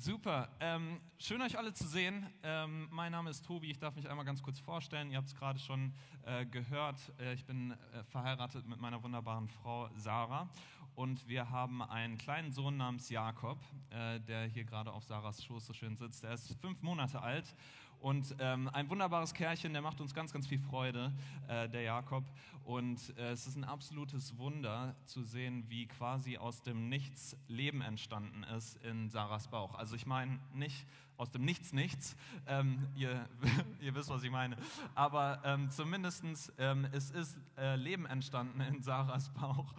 [0.00, 0.48] Super.
[0.60, 2.24] Ähm, schön euch alle zu sehen.
[2.44, 3.68] Ähm, mein Name ist Tobi.
[3.68, 5.10] Ich darf mich einmal ganz kurz vorstellen.
[5.10, 5.92] Ihr habt es gerade schon
[6.24, 7.00] äh, gehört.
[7.18, 10.48] Äh, ich bin äh, verheiratet mit meiner wunderbaren Frau Sarah
[10.94, 13.58] und wir haben einen kleinen Sohn namens Jakob,
[13.90, 16.22] äh, der hier gerade auf Sarahs Schoß so schön sitzt.
[16.22, 17.52] Er ist fünf Monate alt
[18.00, 21.12] und ähm, ein wunderbares Kerlchen, der macht uns ganz, ganz viel Freude,
[21.48, 22.24] äh, der Jakob.
[22.64, 27.80] Und äh, es ist ein absolutes Wunder zu sehen, wie quasi aus dem Nichts Leben
[27.80, 29.74] entstanden ist in Sarahs Bauch.
[29.74, 30.86] Also ich meine nicht
[31.18, 33.28] aus dem Nichts nichts, ähm, ihr,
[33.80, 34.56] ihr, wisst, was ich meine.
[34.94, 36.24] Aber ähm, zumindest
[36.58, 39.74] ähm, es ist äh, Leben entstanden in Sarahs Bauch.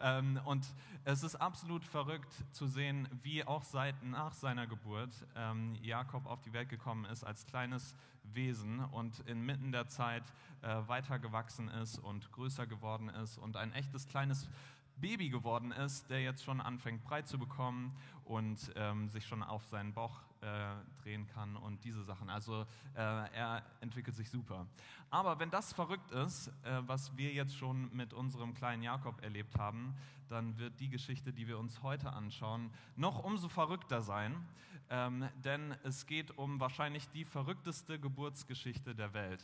[0.00, 0.66] Ähm, und
[1.04, 6.40] es ist absolut verrückt zu sehen, wie auch seit nach seiner Geburt ähm, Jakob auf
[6.40, 7.94] die Welt gekommen ist als kleines
[8.32, 10.22] Wesen und inmitten der Zeit
[10.62, 14.48] äh, weitergewachsen ist und größer geworden ist und ein echtes kleines
[14.96, 19.64] Baby geworden ist, der jetzt schon anfängt breit zu bekommen und ähm, sich schon auf
[19.66, 22.28] seinen Bauch äh, drehen kann und diese Sachen.
[22.28, 24.66] Also äh, er entwickelt sich super.
[25.10, 29.56] Aber wenn das verrückt ist, äh, was wir jetzt schon mit unserem kleinen Jakob erlebt
[29.56, 29.94] haben,
[30.28, 34.36] dann wird die Geschichte, die wir uns heute anschauen, noch umso verrückter sein.
[34.90, 39.42] Ähm, denn es geht um wahrscheinlich die verrückteste Geburtsgeschichte der Welt.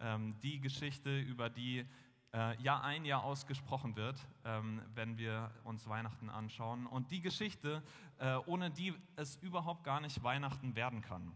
[0.00, 1.86] Ähm, die Geschichte, über die
[2.32, 6.86] äh, Jahr ein, Jahr ausgesprochen wird, ähm, wenn wir uns Weihnachten anschauen.
[6.86, 7.82] Und die Geschichte,
[8.18, 11.32] äh, ohne die es überhaupt gar nicht Weihnachten werden kann.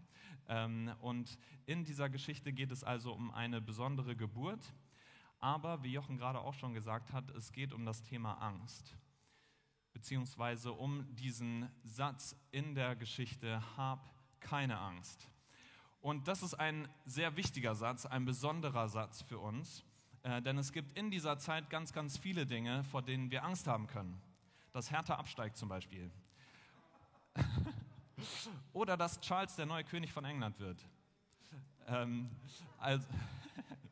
[0.48, 4.72] Ähm, und in dieser Geschichte geht es also um eine besondere Geburt.
[5.40, 8.96] Aber, wie Jochen gerade auch schon gesagt hat, es geht um das Thema Angst.
[9.92, 15.28] Beziehungsweise um diesen Satz in der Geschichte, hab keine Angst.
[16.00, 19.84] Und das ist ein sehr wichtiger Satz, ein besonderer Satz für uns.
[20.24, 23.66] Äh, denn es gibt in dieser Zeit ganz, ganz viele Dinge, vor denen wir Angst
[23.66, 24.20] haben können.
[24.72, 26.10] Dass Hertha absteigt zum Beispiel.
[28.72, 30.82] Oder dass Charles der neue König von England wird.
[31.86, 32.30] Ähm,
[32.78, 33.06] also,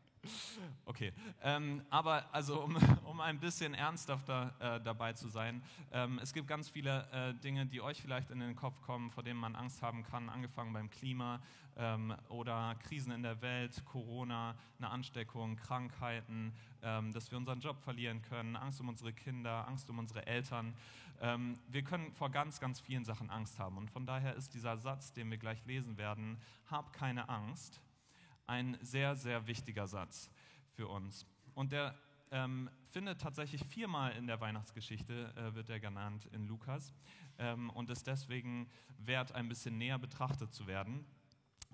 [0.84, 5.62] Okay, ähm, aber also um, um, ein bisschen ernsthafter äh, dabei zu sein,
[5.92, 9.22] ähm, es gibt ganz viele äh, Dinge, die euch vielleicht in den Kopf kommen, vor
[9.24, 11.40] denen man Angst haben kann, angefangen beim Klima
[11.76, 16.52] ähm, oder Krisen in der Welt, Corona, eine Ansteckung, Krankheiten,
[16.82, 20.74] ähm, dass wir unseren Job verlieren können, Angst um unsere Kinder, Angst um unsere Eltern.
[21.20, 24.76] Ähm, wir können vor ganz, ganz vielen Sachen Angst haben und von daher ist dieser
[24.76, 26.40] Satz, den wir gleich lesen werden,
[26.70, 27.80] hab keine Angst,
[28.46, 30.30] ein sehr, sehr wichtiger Satz
[30.70, 31.26] für uns.
[31.54, 31.94] Und der
[32.30, 36.92] ähm, findet tatsächlich viermal in der Weihnachtsgeschichte, äh, wird er genannt in Lukas,
[37.38, 41.04] ähm, und ist deswegen wert, ein bisschen näher betrachtet zu werden.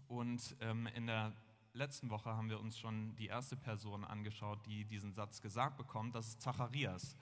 [0.08, 1.32] Und ähm, in der
[1.74, 6.14] letzten Woche haben wir uns schon die erste Person angeschaut, die diesen Satz gesagt bekommt,
[6.14, 7.16] das ist Zacharias.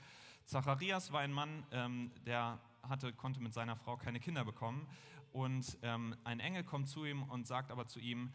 [0.44, 4.86] Zacharias war ein Mann, ähm, der hatte, konnte mit seiner Frau keine Kinder bekommen.
[5.32, 8.32] Und ähm, ein Engel kommt zu ihm und sagt aber zu ihm,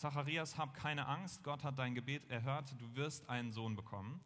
[0.00, 4.18] Zacharias, hab keine Angst, Gott hat dein Gebet erhört, du wirst einen Sohn bekommen.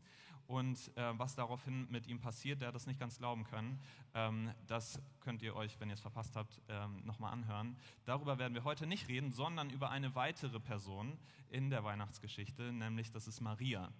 [0.46, 3.80] Und äh, was daraufhin mit ihm passiert, der hat das nicht ganz glauben können,
[4.14, 7.76] ähm, das könnt ihr euch, wenn ihr es verpasst habt, ähm, nochmal anhören.
[8.04, 11.18] Darüber werden wir heute nicht reden, sondern über eine weitere Person
[11.50, 13.92] in der Weihnachtsgeschichte, nämlich das ist Maria.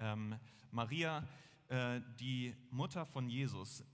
[0.00, 0.34] Ähm,
[0.72, 1.22] Maria,
[1.68, 3.84] äh, die Mutter von Jesus,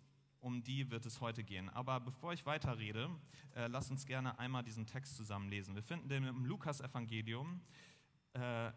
[0.46, 1.68] um die wird es heute gehen.
[1.70, 3.10] Aber bevor ich weiterrede,
[3.56, 5.74] äh, lasst uns gerne einmal diesen Text zusammenlesen.
[5.74, 7.60] Wir finden den im Lukas-Evangelium,
[8.32, 8.70] äh,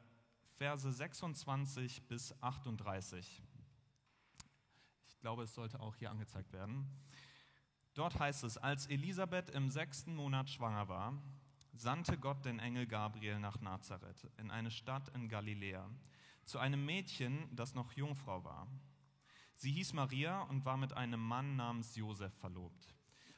[0.58, 3.44] Verse 26 bis 38.
[5.10, 6.88] Ich glaube, es sollte auch hier angezeigt werden.
[7.94, 11.22] Dort heißt es, als Elisabeth im sechsten Monat schwanger war,
[11.74, 15.88] sandte Gott den Engel Gabriel nach Nazareth, in eine Stadt in Galiläa,
[16.42, 18.68] zu einem Mädchen, das noch Jungfrau war.
[19.60, 22.96] Sie hieß Maria und war mit einem Mann namens Josef verlobt,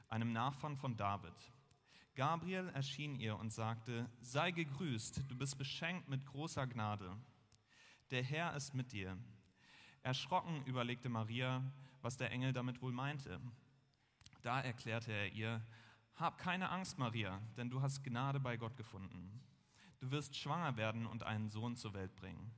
[0.08, 1.34] einem Nachfahren von David.
[2.14, 7.18] Gabriel erschien ihr und sagte, sei gegrüßt, du bist beschenkt mit großer Gnade.
[8.12, 9.18] Der Herr ist mit dir.
[10.04, 11.64] Erschrocken überlegte Maria,
[12.04, 13.42] was der Engel damit wohl meinte.
[14.44, 15.66] Da erklärte er ihr,
[16.18, 19.42] hab keine Angst, Maria, denn du hast Gnade bei Gott gefunden.
[20.00, 22.52] Du wirst schwanger werden und einen Sohn zur Welt bringen,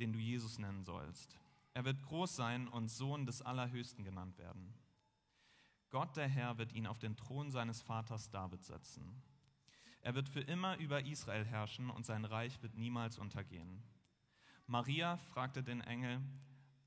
[0.00, 1.38] den du Jesus nennen sollst.
[1.76, 4.72] Er wird groß sein und Sohn des Allerhöchsten genannt werden.
[5.90, 9.22] Gott der Herr wird ihn auf den Thron seines Vaters David setzen.
[10.00, 13.82] Er wird für immer über Israel herrschen und sein Reich wird niemals untergehen.
[14.66, 16.22] Maria fragte den Engel,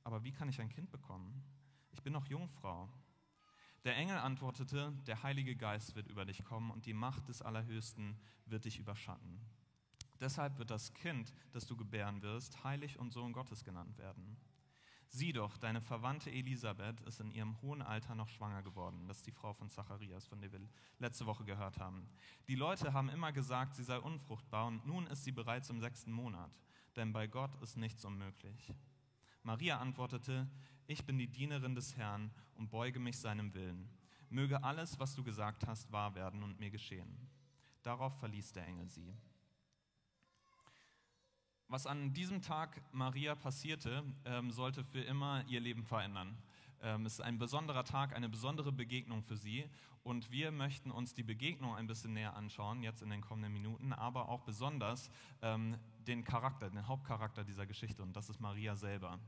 [0.04, 1.44] aber wie kann ich ein Kind bekommen?
[1.92, 2.90] Ich bin noch Jungfrau.
[3.84, 8.20] Der Engel antwortete, der Heilige Geist wird über dich kommen und die Macht des Allerhöchsten
[8.48, 9.40] wird dich überschatten.
[10.20, 14.36] Deshalb wird das Kind, das du gebären wirst, heilig und Sohn Gottes genannt werden.
[15.12, 19.08] Sieh doch, deine Verwandte Elisabeth ist in ihrem hohen Alter noch schwanger geworden.
[19.08, 20.62] Das ist die Frau von Zacharias, von der wir
[21.00, 22.08] letzte Woche gehört haben.
[22.48, 26.12] Die Leute haben immer gesagt, sie sei unfruchtbar und nun ist sie bereits im sechsten
[26.12, 26.52] Monat,
[26.96, 28.72] denn bei Gott ist nichts unmöglich.
[29.42, 30.48] Maria antwortete,
[30.86, 33.90] ich bin die Dienerin des Herrn und beuge mich seinem Willen.
[34.30, 37.18] Möge alles, was du gesagt hast, wahr werden und mir geschehen.
[37.82, 39.16] Darauf verließ der Engel sie.
[41.72, 46.36] Was an diesem Tag Maria passierte, ähm, sollte für immer ihr Leben verändern.
[46.82, 49.70] Ähm, es ist ein besonderer Tag, eine besondere Begegnung für sie.
[50.04, 53.94] Und wir möchten uns die Begegnung ein bisschen näher anschauen, jetzt in den kommenden Minuten,
[53.94, 55.12] aber auch besonders
[55.44, 55.78] ähm,
[56.08, 58.02] den Charakter, den Hauptcharakter dieser Geschichte.
[58.02, 59.20] Und das ist Maria selber.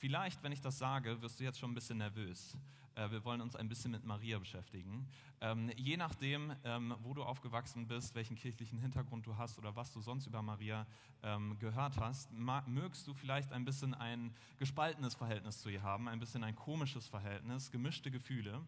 [0.00, 2.56] Vielleicht, wenn ich das sage, wirst du jetzt schon ein bisschen nervös.
[2.94, 5.06] Äh, wir wollen uns ein bisschen mit Maria beschäftigen.
[5.42, 9.92] Ähm, je nachdem, ähm, wo du aufgewachsen bist, welchen kirchlichen Hintergrund du hast oder was
[9.92, 10.86] du sonst über Maria
[11.22, 16.18] ähm, gehört hast, mögst du vielleicht ein bisschen ein gespaltenes Verhältnis zu ihr haben, ein
[16.18, 18.58] bisschen ein komisches Verhältnis, gemischte Gefühle.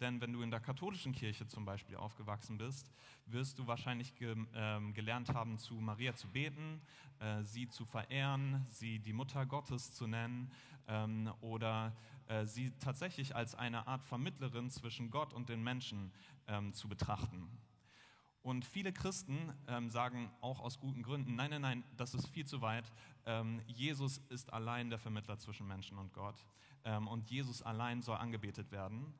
[0.00, 2.90] Denn wenn du in der katholischen Kirche zum Beispiel aufgewachsen bist,
[3.26, 4.34] wirst du wahrscheinlich ge,
[4.94, 6.80] gelernt haben, zu Maria zu beten,
[7.22, 10.50] äh, sie zu verehren, sie die Mutter Gottes zu nennen
[10.88, 11.94] ähm, oder
[12.28, 16.12] äh, sie tatsächlich als eine Art Vermittlerin zwischen Gott und den Menschen
[16.46, 17.48] ähm, zu betrachten.
[18.42, 22.44] Und viele Christen ähm, sagen auch aus guten Gründen, nein, nein, nein, das ist viel
[22.44, 22.92] zu weit.
[23.24, 26.44] Ähm, Jesus ist allein der Vermittler zwischen Menschen und Gott.
[26.84, 29.14] Ähm, und Jesus allein soll angebetet werden.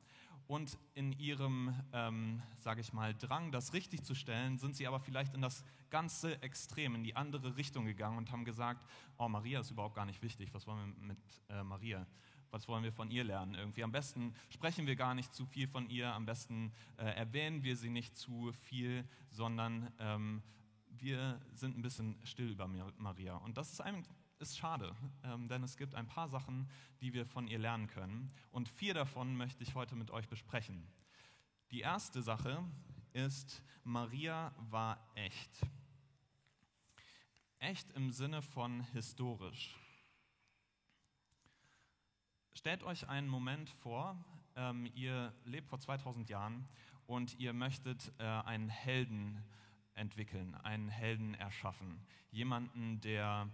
[0.47, 4.99] Und in ihrem, ähm, sage ich mal, Drang, das richtig zu stellen, sind sie aber
[4.99, 8.85] vielleicht in das ganze Extrem, in die andere Richtung gegangen und haben gesagt,
[9.17, 11.17] oh, Maria ist überhaupt gar nicht wichtig, was wollen wir mit
[11.49, 12.05] äh, Maria?
[12.51, 13.55] Was wollen wir von ihr lernen?
[13.55, 17.63] Irgendwie am besten sprechen wir gar nicht zu viel von ihr, am besten äh, erwähnen
[17.63, 20.43] wir sie nicht zu viel, sondern ähm,
[20.89, 22.67] wir sind ein bisschen still über
[22.97, 23.37] Maria.
[23.37, 24.05] Und das ist ein
[24.39, 26.69] ist schade, ähm, denn es gibt ein paar Sachen,
[27.01, 28.33] die wir von ihr lernen können.
[28.51, 30.87] Und vier davon möchte ich heute mit euch besprechen.
[31.71, 32.63] Die erste Sache
[33.13, 35.61] ist, Maria war echt.
[37.59, 39.75] Echt im Sinne von historisch.
[42.53, 44.23] Stellt euch einen Moment vor,
[44.55, 46.67] ähm, ihr lebt vor 2000 Jahren
[47.07, 49.43] und ihr möchtet äh, einen Helden
[49.95, 52.05] entwickeln, einen Helden erschaffen.
[52.31, 53.49] Jemanden, der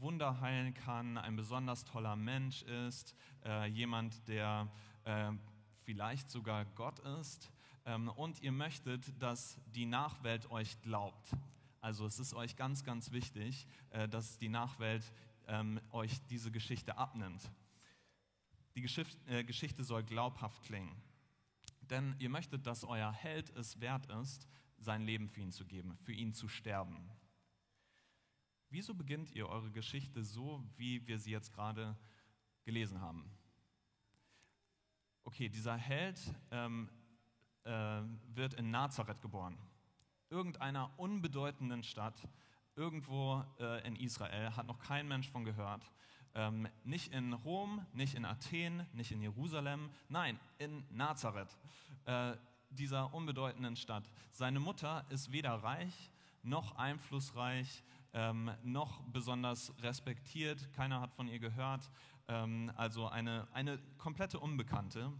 [0.00, 3.14] Wunder heilen kann, ein besonders toller Mensch ist,
[3.44, 4.68] äh, jemand, der
[5.04, 5.32] äh,
[5.84, 7.50] vielleicht sogar Gott ist.
[7.86, 11.30] Ähm, und ihr möchtet, dass die Nachwelt euch glaubt.
[11.80, 15.04] Also es ist euch ganz, ganz wichtig, äh, dass die Nachwelt
[15.46, 17.50] ähm, euch diese Geschichte abnimmt.
[18.74, 20.96] Die Geschichte, äh, Geschichte soll glaubhaft klingen.
[21.82, 24.48] Denn ihr möchtet, dass euer Held es wert ist,
[24.78, 27.10] sein Leben für ihn zu geben, für ihn zu sterben.
[28.74, 31.96] Wieso beginnt ihr eure Geschichte so, wie wir sie jetzt gerade
[32.64, 33.24] gelesen haben?
[35.22, 36.18] Okay, dieser Held
[36.50, 36.88] ähm,
[37.62, 37.70] äh,
[38.34, 39.56] wird in Nazareth geboren,
[40.28, 42.20] irgendeiner unbedeutenden Stadt,
[42.74, 45.88] irgendwo äh, in Israel, hat noch kein Mensch von gehört.
[46.34, 51.56] Ähm, nicht in Rom, nicht in Athen, nicht in Jerusalem, nein, in Nazareth,
[52.06, 52.34] äh,
[52.70, 54.10] dieser unbedeutenden Stadt.
[54.32, 56.10] Seine Mutter ist weder reich
[56.42, 60.72] noch einflussreich, ähm, noch besonders respektiert.
[60.72, 61.90] Keiner hat von ihr gehört.
[62.28, 65.12] Ähm, also eine, eine komplette Unbekannte.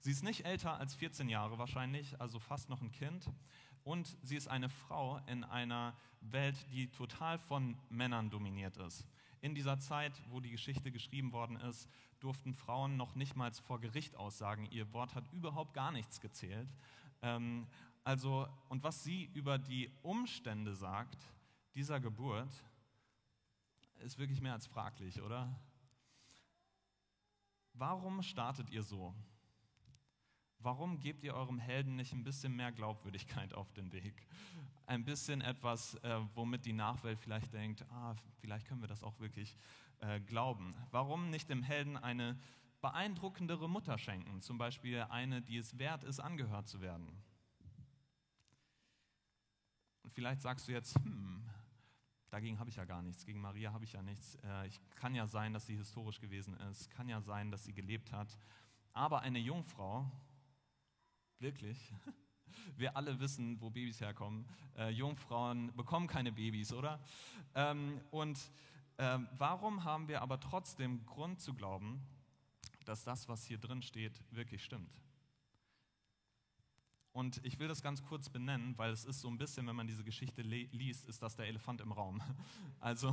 [0.00, 3.30] Sie ist nicht älter als 14 Jahre wahrscheinlich, also fast noch ein Kind.
[3.84, 9.06] Und sie ist eine Frau in einer Welt, die total von Männern dominiert ist.
[9.40, 11.88] In dieser Zeit, wo die Geschichte geschrieben worden ist,
[12.18, 14.68] durften Frauen noch nicht mal vor Gericht aussagen.
[14.70, 16.68] Ihr Wort hat überhaupt gar nichts gezählt.
[17.22, 17.66] Ähm,
[18.04, 21.26] also, und was sie über die Umstände sagt,
[21.74, 22.52] dieser Geburt
[24.00, 25.60] ist wirklich mehr als fraglich, oder?
[27.74, 29.14] Warum startet ihr so?
[30.58, 34.26] Warum gebt ihr eurem Helden nicht ein bisschen mehr Glaubwürdigkeit auf den Weg?
[34.86, 39.18] Ein bisschen etwas, äh, womit die Nachwelt vielleicht denkt, ah, vielleicht können wir das auch
[39.20, 39.56] wirklich
[40.00, 40.74] äh, glauben.
[40.90, 42.38] Warum nicht dem Helden eine
[42.82, 44.42] beeindruckendere Mutter schenken?
[44.42, 47.22] Zum Beispiel eine, die es wert ist, angehört zu werden.
[50.02, 51.49] Und vielleicht sagst du jetzt, hm,
[52.30, 54.36] dagegen habe ich ja gar nichts, gegen Maria habe ich ja nichts.
[54.44, 57.72] Äh, ich, kann ja sein, dass sie historisch gewesen ist, kann ja sein, dass sie
[57.72, 58.38] gelebt hat.
[58.92, 60.10] Aber eine Jungfrau,
[61.38, 61.92] wirklich,
[62.76, 64.46] wir alle wissen, wo Babys herkommen.
[64.76, 67.00] Äh, Jungfrauen bekommen keine Babys, oder?
[67.54, 68.38] Ähm, und
[68.96, 72.00] äh, warum haben wir aber trotzdem Grund zu glauben,
[72.84, 75.00] dass das, was hier drin steht, wirklich stimmt?
[77.12, 79.88] Und ich will das ganz kurz benennen, weil es ist so ein bisschen, wenn man
[79.88, 82.22] diese Geschichte liest, ist das der Elefant im Raum.
[82.82, 83.12] Also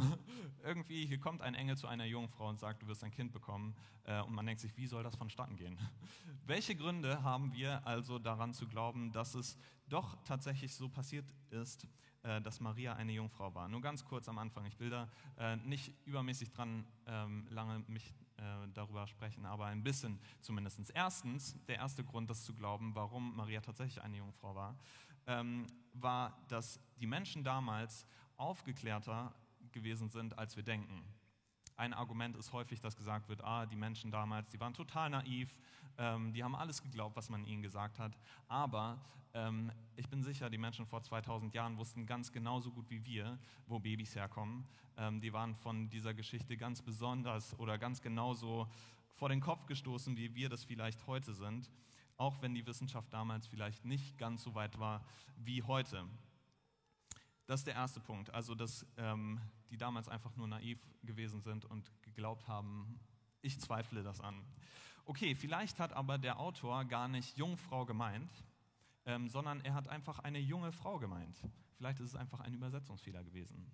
[0.63, 3.75] irgendwie, hier kommt ein Engel zu einer Jungfrau und sagt, du wirst ein Kind bekommen.
[4.05, 5.77] Äh, und man denkt sich, wie soll das vonstatten gehen?
[6.45, 9.57] Welche Gründe haben wir also daran zu glauben, dass es
[9.89, 11.85] doch tatsächlich so passiert ist,
[12.23, 13.67] äh, dass Maria eine Jungfrau war?
[13.67, 14.65] Nur ganz kurz am Anfang.
[14.65, 19.83] Ich will da äh, nicht übermäßig dran ähm, lange mich äh, darüber sprechen, aber ein
[19.83, 20.91] bisschen zumindest.
[20.93, 24.77] Erstens, der erste Grund, das zu glauben, warum Maria tatsächlich eine Jungfrau war,
[25.25, 28.05] ähm, war, dass die Menschen damals
[28.37, 29.33] aufgeklärter
[29.71, 31.03] gewesen sind, als wir denken.
[31.77, 35.55] Ein Argument ist häufig, dass gesagt wird, ah, die Menschen damals, die waren total naiv,
[35.99, 38.17] ähm, die haben alles geglaubt, was man ihnen gesagt hat.
[38.47, 38.99] Aber
[39.35, 43.37] ähm, ich bin sicher, die Menschen vor 2000 Jahren wussten ganz genauso gut wie wir,
[43.67, 44.65] wo Babys herkommen.
[44.97, 48.67] Ähm, die waren von dieser Geschichte ganz besonders oder ganz genauso
[49.13, 51.69] vor den Kopf gestoßen, wie wir das vielleicht heute sind.
[52.17, 55.05] Auch wenn die Wissenschaft damals vielleicht nicht ganz so weit war
[55.35, 56.03] wie heute.
[57.45, 58.33] Das ist der erste Punkt.
[58.33, 62.99] Also, dass ähm, die damals einfach nur naiv gewesen sind und geglaubt haben,
[63.41, 64.43] ich zweifle das an.
[65.05, 68.31] Okay, vielleicht hat aber der Autor gar nicht Jungfrau gemeint,
[69.05, 71.37] ähm, sondern er hat einfach eine junge Frau gemeint.
[71.77, 73.71] Vielleicht ist es einfach ein Übersetzungsfehler gewesen.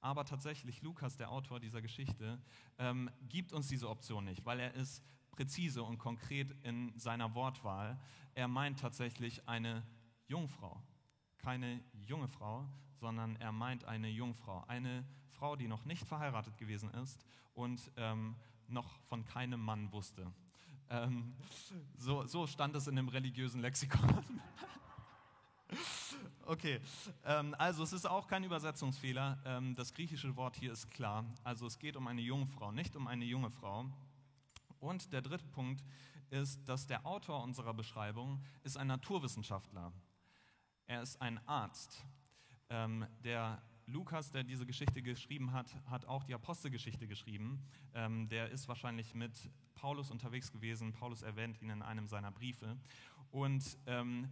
[0.00, 2.40] Aber tatsächlich, Lukas, der Autor dieser Geschichte,
[2.78, 7.98] ähm, gibt uns diese Option nicht, weil er ist präzise und konkret in seiner Wortwahl.
[8.34, 9.86] Er meint tatsächlich eine
[10.26, 10.82] Jungfrau,
[11.38, 12.66] keine junge Frau,
[13.00, 18.36] sondern er meint eine Jungfrau, eine Frau, die noch nicht verheiratet gewesen ist und ähm,
[18.68, 20.30] noch von keinem Mann wusste.
[20.90, 21.34] Ähm,
[21.96, 24.24] so, so stand es in dem religiösen Lexikon.
[26.46, 26.80] Okay,
[27.24, 29.38] ähm, also es ist auch kein Übersetzungsfehler.
[29.44, 31.24] Ähm, das griechische Wort hier ist klar.
[31.44, 33.86] Also es geht um eine Jungfrau, nicht um eine junge Frau.
[34.80, 35.84] Und der dritte Punkt
[36.30, 39.92] ist, dass der Autor unserer Beschreibung ist ein Naturwissenschaftler.
[40.86, 42.04] Er ist ein Arzt.
[42.70, 47.60] Ähm, der Lukas, der diese Geschichte geschrieben hat, hat auch die Apostelgeschichte geschrieben.
[47.94, 50.92] Ähm, der ist wahrscheinlich mit Paulus unterwegs gewesen.
[50.92, 52.76] Paulus erwähnt ihn in einem seiner Briefe.
[53.32, 54.28] Und ähm,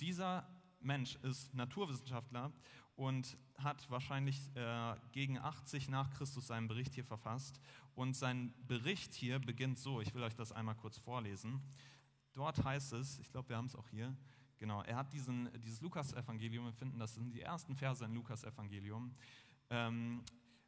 [0.00, 0.48] dieser
[0.80, 2.52] Mensch ist Naturwissenschaftler
[2.96, 7.60] und hat wahrscheinlich äh, gegen 80 nach Christus seinen Bericht hier verfasst.
[7.94, 11.60] Und sein Bericht hier beginnt so, ich will euch das einmal kurz vorlesen.
[12.34, 14.16] Dort heißt es, ich glaube, wir haben es auch hier,
[14.60, 19.12] genau, er hat diesen, dieses Lukas-Evangelium, wir finden, das sind die ersten Verse im Lukas-Evangelium,
[19.70, 20.22] ähm,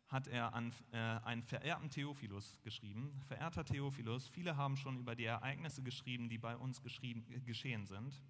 [0.09, 3.21] hat er an äh, einen verehrten Theophilus geschrieben.
[3.29, 8.21] Verehrter Theophilus, viele haben schon über die Ereignisse geschrieben, die bei uns geschehen sind.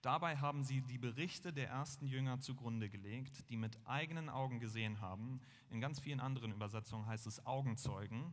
[0.00, 5.00] Dabei haben sie die Berichte der ersten Jünger zugrunde gelegt, die mit eigenen Augen gesehen
[5.00, 5.40] haben.
[5.70, 8.32] In ganz vielen anderen Übersetzungen heißt es Augenzeugen,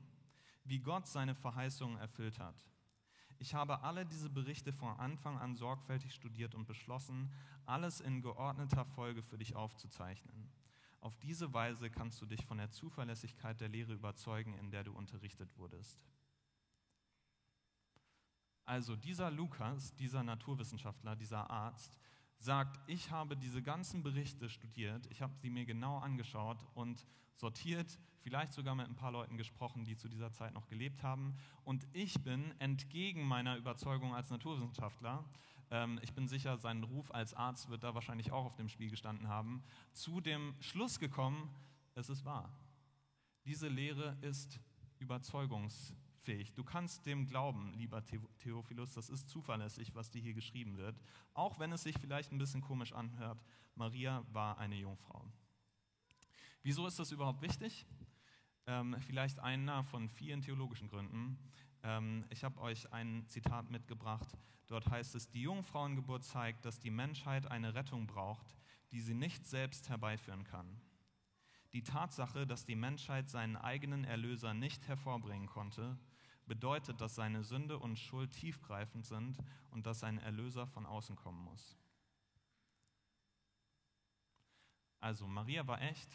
[0.64, 2.56] wie Gott seine Verheißungen erfüllt hat.
[3.42, 7.32] Ich habe alle diese Berichte von Anfang an sorgfältig studiert und beschlossen,
[7.66, 10.52] alles in geordneter Folge für dich aufzuzeichnen.
[11.00, 14.92] Auf diese Weise kannst du dich von der Zuverlässigkeit der Lehre überzeugen, in der du
[14.92, 16.02] unterrichtet wurdest.
[18.66, 21.98] Also dieser Lukas, dieser Naturwissenschaftler, dieser Arzt,
[22.40, 27.06] sagt, ich habe diese ganzen Berichte studiert, ich habe sie mir genau angeschaut und
[27.36, 31.36] sortiert, vielleicht sogar mit ein paar Leuten gesprochen, die zu dieser Zeit noch gelebt haben.
[31.64, 35.24] Und ich bin entgegen meiner Überzeugung als Naturwissenschaftler,
[35.72, 38.90] ähm, ich bin sicher, sein Ruf als Arzt wird da wahrscheinlich auch auf dem Spiel
[38.90, 41.50] gestanden haben, zu dem Schluss gekommen,
[41.96, 42.52] es ist wahr.
[43.46, 44.60] Diese Lehre ist
[45.00, 46.54] überzeugungs fähig.
[46.54, 48.04] Du kannst dem glauben, lieber
[48.40, 51.00] Theophilus, das ist zuverlässig, was dir hier geschrieben wird.
[51.34, 53.44] Auch wenn es sich vielleicht ein bisschen komisch anhört,
[53.76, 55.26] Maria war eine Jungfrau.
[56.62, 57.86] Wieso ist das überhaupt wichtig?
[58.68, 61.40] Ähm, vielleicht einer von vielen theologischen Gründen.
[61.84, 64.38] Ähm, ich habe euch ein Zitat mitgebracht.
[64.68, 68.56] Dort heißt es, die Jungfrauengeburt zeigt, dass die Menschheit eine Rettung braucht,
[68.92, 70.80] die sie nicht selbst herbeiführen kann.
[71.74, 75.98] Die Tatsache, dass die Menschheit seinen eigenen Erlöser nicht hervorbringen konnte,
[76.50, 79.38] bedeutet, dass seine Sünde und Schuld tiefgreifend sind
[79.70, 81.78] und dass sein Erlöser von außen kommen muss.
[85.00, 86.10] Also Maria war echt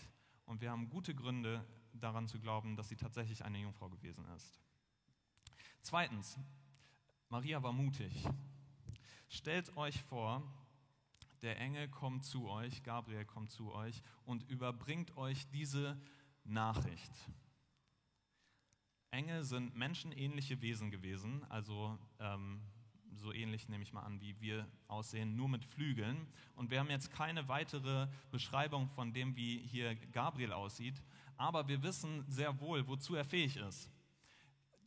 [0.45, 4.61] und wir haben gute Gründe daran zu glauben, dass sie tatsächlich eine Jungfrau gewesen ist.
[5.81, 6.37] Zweitens,
[7.29, 8.29] Maria war mutig.
[9.29, 10.43] Stellt euch vor,
[11.43, 15.97] der Engel kommt zu euch, Gabriel kommt zu euch und überbringt euch diese
[16.43, 17.13] Nachricht.
[19.15, 22.61] Engel sind menschenähnliche Wesen gewesen, also ähm,
[23.17, 26.27] so ähnlich nehme ich mal an, wie wir aussehen, nur mit Flügeln.
[26.57, 31.01] Und wir haben jetzt keine weitere Beschreibung von dem, wie hier Gabriel aussieht,
[31.37, 33.89] aber wir wissen sehr wohl, wozu er fähig ist.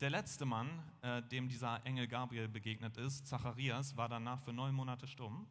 [0.01, 0.69] Der letzte Mann,
[1.01, 5.47] äh, dem dieser Engel Gabriel begegnet ist, Zacharias, war danach für neun Monate stumm.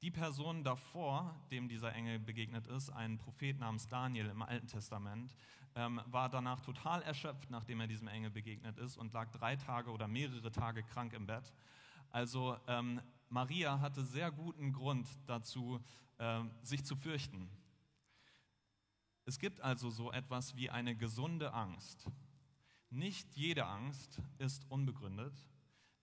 [0.00, 5.34] Die Person davor, dem dieser Engel begegnet ist, ein Prophet namens Daniel im Alten Testament,
[5.76, 9.90] ähm, war danach total erschöpft, nachdem er diesem Engel begegnet ist und lag drei Tage
[9.90, 11.52] oder mehrere Tage krank im Bett.
[12.10, 15.80] Also ähm, Maria hatte sehr guten Grund dazu,
[16.18, 17.50] äh, sich zu fürchten.
[19.26, 22.06] Es gibt also so etwas wie eine gesunde Angst.
[22.90, 25.34] Nicht jede Angst ist unbegründet.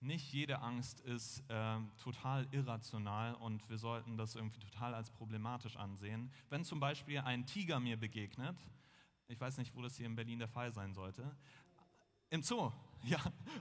[0.00, 5.76] Nicht jede Angst ist äh, total irrational und wir sollten das irgendwie total als problematisch
[5.76, 6.32] ansehen.
[6.50, 8.58] Wenn zum Beispiel ein Tiger mir begegnet,
[9.28, 11.34] ich weiß nicht, wo das hier in Berlin der Fall sein sollte,
[12.32, 12.72] im Zoo,
[13.04, 13.18] ja,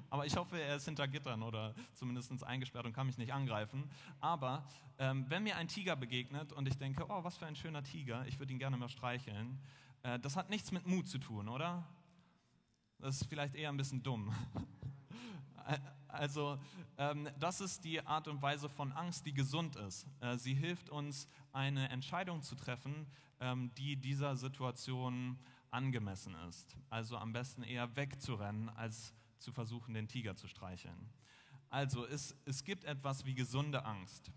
[0.09, 3.89] aber ich hoffe, er ist hinter Gittern oder zumindest eingesperrt und kann mich nicht angreifen.
[4.21, 4.65] Aber
[4.97, 8.25] ähm, wenn mir ein Tiger begegnet und ich denke, oh, was für ein schöner Tiger,
[8.27, 9.59] ich würde ihn gerne mal streicheln,
[10.03, 11.85] äh, das hat nichts mit Mut zu tun, oder?
[12.99, 14.33] Das ist vielleicht eher ein bisschen dumm.
[16.07, 16.59] Also
[16.97, 20.05] ähm, das ist die Art und Weise von Angst, die gesund ist.
[20.19, 23.07] Äh, sie hilft uns, eine Entscheidung zu treffen,
[23.75, 25.39] die dieser Situation
[25.71, 26.77] angemessen ist.
[26.89, 31.09] Also am besten eher wegzurennen, als zu versuchen, den Tiger zu streicheln.
[31.69, 34.31] Also es, es gibt etwas wie gesunde Angst.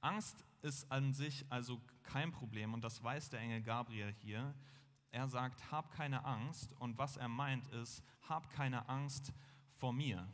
[0.00, 4.54] Angst ist an sich also kein Problem und das weiß der Engel Gabriel hier.
[5.12, 9.32] Er sagt, hab keine Angst und was er meint ist, hab keine Angst
[9.70, 10.26] vor mir.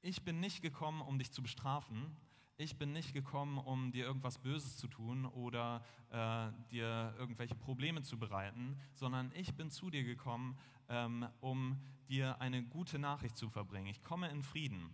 [0.00, 2.16] Ich bin nicht gekommen, um dich zu bestrafen.
[2.60, 8.02] Ich bin nicht gekommen, um dir irgendwas Böses zu tun oder äh, dir irgendwelche Probleme
[8.02, 13.48] zu bereiten, sondern ich bin zu dir gekommen, ähm, um dir eine gute Nachricht zu
[13.48, 13.86] verbringen.
[13.86, 14.90] Ich komme in Frieden.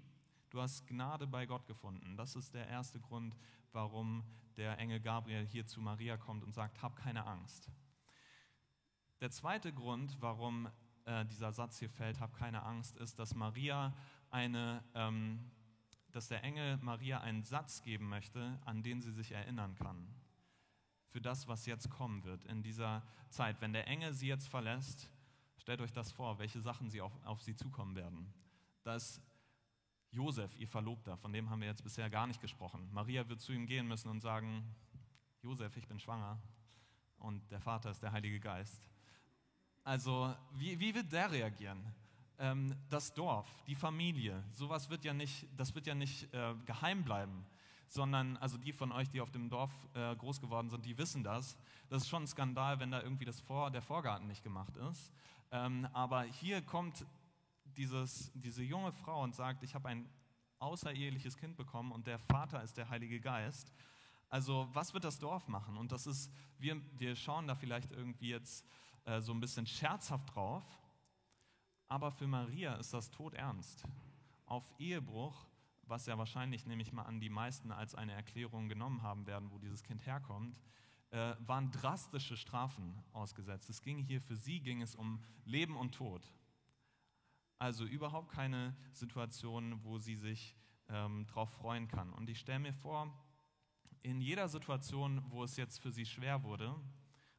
[0.50, 2.18] Du hast Gnade bei Gott gefunden.
[2.18, 3.34] Das ist der erste Grund,
[3.72, 4.24] warum
[4.58, 7.70] der Engel Gabriel hier zu Maria kommt und sagt, hab keine Angst.
[9.22, 10.68] Der zweite Grund, warum
[11.06, 13.94] äh, dieser Satz hier fällt, hab keine Angst, ist, dass Maria
[14.28, 15.50] eine, ähm,
[16.14, 20.06] dass der Engel Maria einen Satz geben möchte, an den sie sich erinnern kann.
[21.08, 23.60] Für das, was jetzt kommen wird in dieser Zeit.
[23.60, 25.10] Wenn der Engel sie jetzt verlässt,
[25.58, 28.32] stellt euch das vor, welche Sachen sie auf, auf sie zukommen werden.
[28.84, 29.20] Dass
[30.12, 32.88] Josef, ihr Verlobter, von dem haben wir jetzt bisher gar nicht gesprochen.
[32.92, 34.64] Maria wird zu ihm gehen müssen und sagen,
[35.42, 36.40] Josef, ich bin schwanger
[37.18, 38.88] und der Vater ist der Heilige Geist.
[39.82, 41.84] Also, wie, wie wird der reagieren?
[42.38, 47.04] Ähm, das Dorf, die Familie, sowas wird ja nicht, das wird ja nicht äh, geheim
[47.04, 47.46] bleiben,
[47.88, 51.22] sondern, also die von euch, die auf dem Dorf äh, groß geworden sind, die wissen
[51.22, 51.56] das.
[51.88, 55.12] Das ist schon ein Skandal, wenn da irgendwie das Vor, der Vorgarten nicht gemacht ist.
[55.52, 57.06] Ähm, aber hier kommt
[57.76, 60.08] dieses, diese junge Frau und sagt, ich habe ein
[60.58, 63.72] außereheliches Kind bekommen und der Vater ist der Heilige Geist.
[64.28, 65.76] Also was wird das Dorf machen?
[65.76, 68.64] Und das ist, wir, wir schauen da vielleicht irgendwie jetzt
[69.04, 70.64] äh, so ein bisschen scherzhaft drauf,
[71.94, 73.84] aber für Maria ist das todernst.
[74.46, 75.46] Auf Ehebruch,
[75.84, 79.52] was ja wahrscheinlich, nehme ich mal an, die meisten als eine Erklärung genommen haben werden,
[79.52, 80.60] wo dieses Kind herkommt,
[81.10, 83.70] äh, waren drastische Strafen ausgesetzt.
[83.70, 86.28] Es ging hier für sie, ging es um Leben und Tod.
[87.60, 90.56] Also überhaupt keine Situation, wo sie sich
[90.88, 92.12] ähm, darauf freuen kann.
[92.12, 93.16] Und ich stelle mir vor,
[94.02, 96.74] in jeder Situation, wo es jetzt für sie schwer wurde,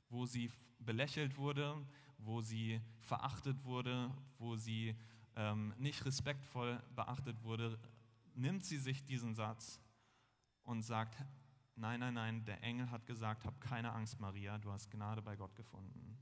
[0.08, 1.86] wo sie belächelt wurde,
[2.26, 4.96] wo sie verachtet wurde, wo sie
[5.36, 7.80] ähm, nicht respektvoll beachtet wurde,
[8.34, 9.80] nimmt sie sich diesen Satz
[10.64, 11.18] und sagt,
[11.76, 15.36] nein, nein, nein, der Engel hat gesagt, hab keine Angst, Maria, du hast Gnade bei
[15.36, 16.18] Gott gefunden.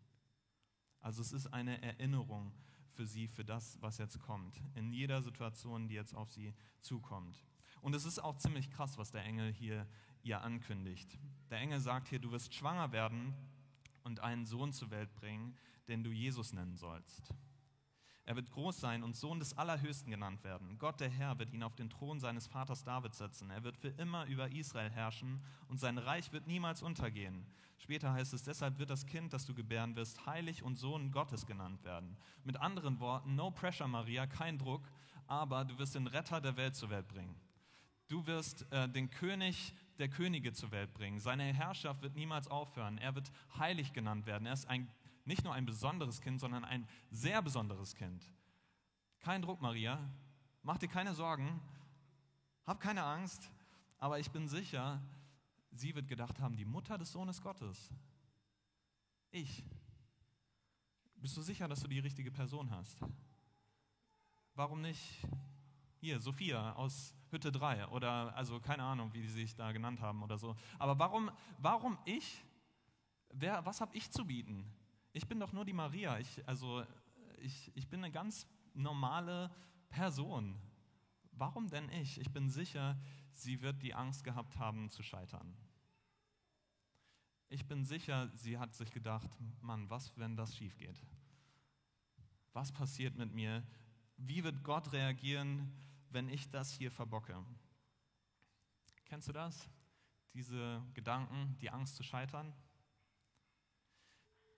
[0.99, 2.53] Also es ist eine Erinnerung
[2.91, 7.43] für sie, für das, was jetzt kommt, in jeder Situation, die jetzt auf sie zukommt.
[7.81, 9.87] Und es ist auch ziemlich krass, was der Engel hier
[10.21, 11.19] ihr ankündigt.
[11.49, 13.33] Der Engel sagt hier, du wirst schwanger werden
[14.03, 15.55] und einen Sohn zur Welt bringen,
[15.87, 17.33] den du Jesus nennen sollst.
[18.25, 20.77] Er wird groß sein und Sohn des Allerhöchsten genannt werden.
[20.77, 23.49] Gott der Herr wird ihn auf den Thron seines Vaters David setzen.
[23.49, 27.45] Er wird für immer über Israel herrschen und sein Reich wird niemals untergehen.
[27.79, 31.45] Später heißt es, deshalb wird das Kind, das du gebären wirst, heilig und Sohn Gottes
[31.45, 32.15] genannt werden.
[32.45, 34.89] Mit anderen Worten, no pressure, Maria, kein Druck,
[35.27, 37.35] aber du wirst den Retter der Welt zur Welt bringen.
[38.07, 41.19] Du wirst äh, den König der Könige zur Welt bringen.
[41.19, 42.97] Seine Herrschaft wird niemals aufhören.
[42.97, 44.45] Er wird heilig genannt werden.
[44.45, 44.87] Er ist ein
[45.25, 48.29] nicht nur ein besonderes Kind, sondern ein sehr besonderes Kind.
[49.19, 49.99] Kein Druck, Maria.
[50.63, 51.61] Mach dir keine Sorgen.
[52.65, 53.49] Hab keine Angst.
[53.97, 55.01] Aber ich bin sicher,
[55.71, 57.89] sie wird gedacht haben, die Mutter des Sohnes Gottes.
[59.31, 59.63] Ich.
[61.15, 62.99] Bist du sicher, dass du die richtige Person hast?
[64.55, 65.25] Warum nicht
[65.99, 70.21] hier, Sophia aus Hütte 3 oder also keine Ahnung, wie die sich da genannt haben
[70.21, 70.55] oder so.
[70.77, 72.43] Aber warum, warum ich?
[73.29, 74.69] Wer, was habe ich zu bieten?
[75.13, 76.17] Ich bin doch nur die Maria.
[76.17, 76.83] Ich, also
[77.37, 79.51] ich, ich bin eine ganz normale
[79.89, 80.59] Person.
[81.31, 82.19] Warum denn ich?
[82.19, 82.99] Ich bin sicher,
[83.31, 85.55] sie wird die Angst gehabt haben zu scheitern.
[87.49, 89.29] Ich bin sicher, sie hat sich gedacht,
[89.61, 90.99] Mann, was, wenn das schief geht?
[92.51, 93.63] Was passiert mit mir?
[94.17, 95.71] Wie wird Gott reagieren,
[96.09, 97.45] wenn ich das hier verbocke?
[99.05, 99.69] Kennst du das?
[100.33, 102.51] Diese Gedanken, die Angst zu scheitern?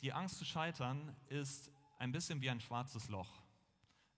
[0.06, 3.42] Die Angst zu scheitern ist ein bisschen wie ein schwarzes Loch.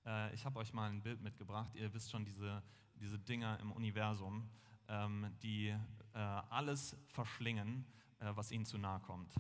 [0.06, 1.73] Äh, ich habe euch mal ein Bild mitgebracht.
[1.76, 2.62] Ihr wisst schon, diese,
[2.95, 4.50] diese Dinger im Universum,
[4.89, 7.86] ähm, die äh, alles verschlingen,
[8.19, 9.34] äh, was ihnen zu nahe kommt.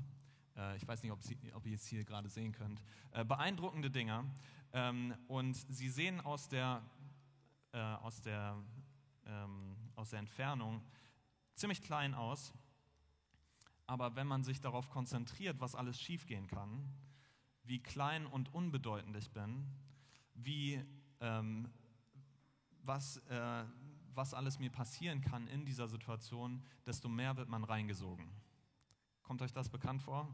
[0.77, 2.81] Ich weiß nicht, ob, Sie, ob ihr es hier gerade sehen könnt.
[3.11, 4.23] Beeindruckende Dinger.
[4.71, 6.81] Ähm, und sie sehen aus der,
[7.73, 8.57] aus der,
[9.25, 10.81] ähm, aus der Entfernung
[11.55, 12.53] ziemlich klein aus.
[13.87, 16.93] Aber wenn man sich darauf konzentriert, was alles schiefgehen kann,
[17.63, 19.65] wie klein und unbedeutend ich bin,
[20.33, 20.83] wie,
[21.21, 21.69] ähm,
[22.83, 23.65] was, äh,
[24.13, 28.29] was alles mir passieren kann in dieser Situation, desto mehr wird man reingesogen.
[29.23, 30.27] Kommt euch das bekannt vor?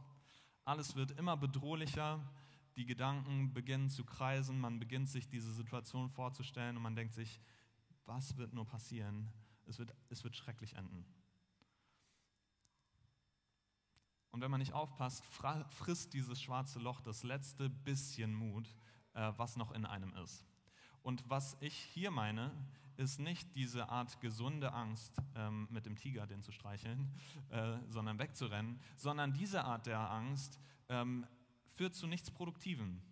[0.65, 2.19] Alles wird immer bedrohlicher,
[2.75, 7.39] die Gedanken beginnen zu kreisen, man beginnt sich diese Situation vorzustellen und man denkt sich,
[8.05, 9.31] was wird nur passieren?
[9.65, 11.05] Es wird, es wird schrecklich enden.
[14.33, 15.23] Und wenn man nicht aufpasst,
[15.69, 18.67] frisst dieses schwarze Loch das letzte bisschen Mut,
[19.13, 20.43] äh, was noch in einem ist.
[21.03, 22.51] Und was ich hier meine,
[22.97, 27.13] ist nicht diese Art gesunde Angst, ähm, mit dem Tiger den zu streicheln,
[27.49, 31.27] äh, sondern wegzurennen, sondern diese Art der Angst ähm,
[31.67, 33.03] führt zu nichts Produktivem,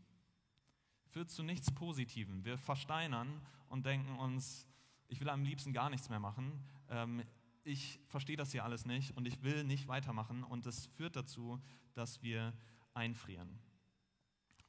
[1.05, 2.45] führt zu nichts Positivem.
[2.45, 4.67] Wir versteinern und denken uns,
[5.07, 6.63] ich will am liebsten gar nichts mehr machen.
[6.89, 7.23] Ähm,
[7.63, 10.43] ich verstehe das hier alles nicht und ich will nicht weitermachen.
[10.43, 11.61] Und das führt dazu,
[11.93, 12.53] dass wir
[12.93, 13.59] einfrieren.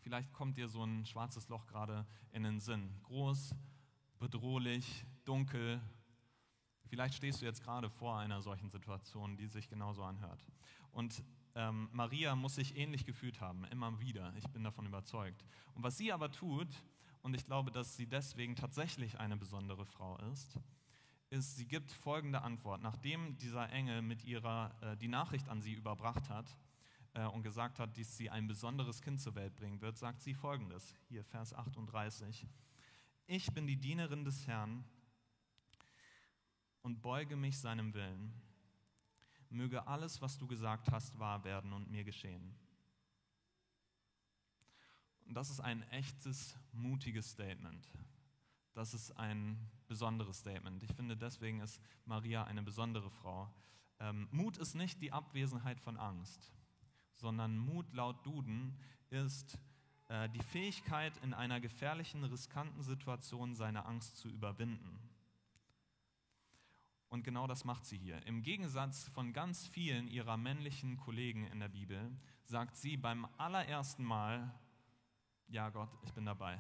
[0.00, 2.90] Vielleicht kommt dir so ein schwarzes Loch gerade in den Sinn.
[3.05, 3.55] Groß,
[4.18, 5.81] bedrohlich, dunkel.
[6.88, 10.44] Vielleicht stehst du jetzt gerade vor einer solchen Situation, die sich genauso anhört.
[10.90, 11.24] Und
[11.55, 14.35] ähm, Maria muss sich ähnlich gefühlt haben, immer wieder.
[14.37, 15.44] Ich bin davon überzeugt.
[15.74, 16.68] Und was sie aber tut,
[17.22, 20.59] und ich glaube, dass sie deswegen tatsächlich eine besondere Frau ist,
[21.33, 22.83] ist, sie gibt folgende Antwort.
[22.83, 26.47] Nachdem dieser Engel mit ihrer äh, die Nachricht an sie überbracht hat,
[27.14, 30.35] äh, und gesagt hat, dass sie ein besonderes Kind zur Welt bringen wird, sagt sie
[30.35, 32.47] folgendes, hier Vers 38.
[33.27, 34.85] Ich bin die Dienerin des Herrn
[36.83, 38.33] und beuge mich seinem Willen.
[39.51, 42.55] Möge alles, was du gesagt hast, wahr werden und mir geschehen.
[45.27, 47.87] Und das ist ein echtes, mutiges Statement.
[48.75, 50.83] Das ist ein besonderes Statement.
[50.83, 53.53] Ich finde, deswegen ist Maria eine besondere Frau.
[54.01, 56.53] Ähm, Mut ist nicht die Abwesenheit von Angst
[57.23, 58.77] sondern Mut laut Duden
[59.11, 59.59] ist
[60.09, 64.99] äh, die Fähigkeit, in einer gefährlichen, riskanten Situation seine Angst zu überwinden.
[67.09, 68.27] Und genau das macht sie hier.
[68.27, 72.11] Im Gegensatz von ganz vielen ihrer männlichen Kollegen in der Bibel
[72.45, 74.53] sagt sie beim allerersten Mal,
[75.47, 76.59] ja Gott, ich bin dabei.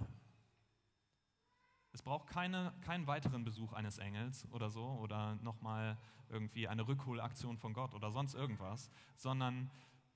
[1.92, 7.58] Es braucht keine, keinen weiteren Besuch eines Engels oder so oder nochmal irgendwie eine Rückholaktion
[7.58, 9.70] von Gott oder sonst irgendwas, sondern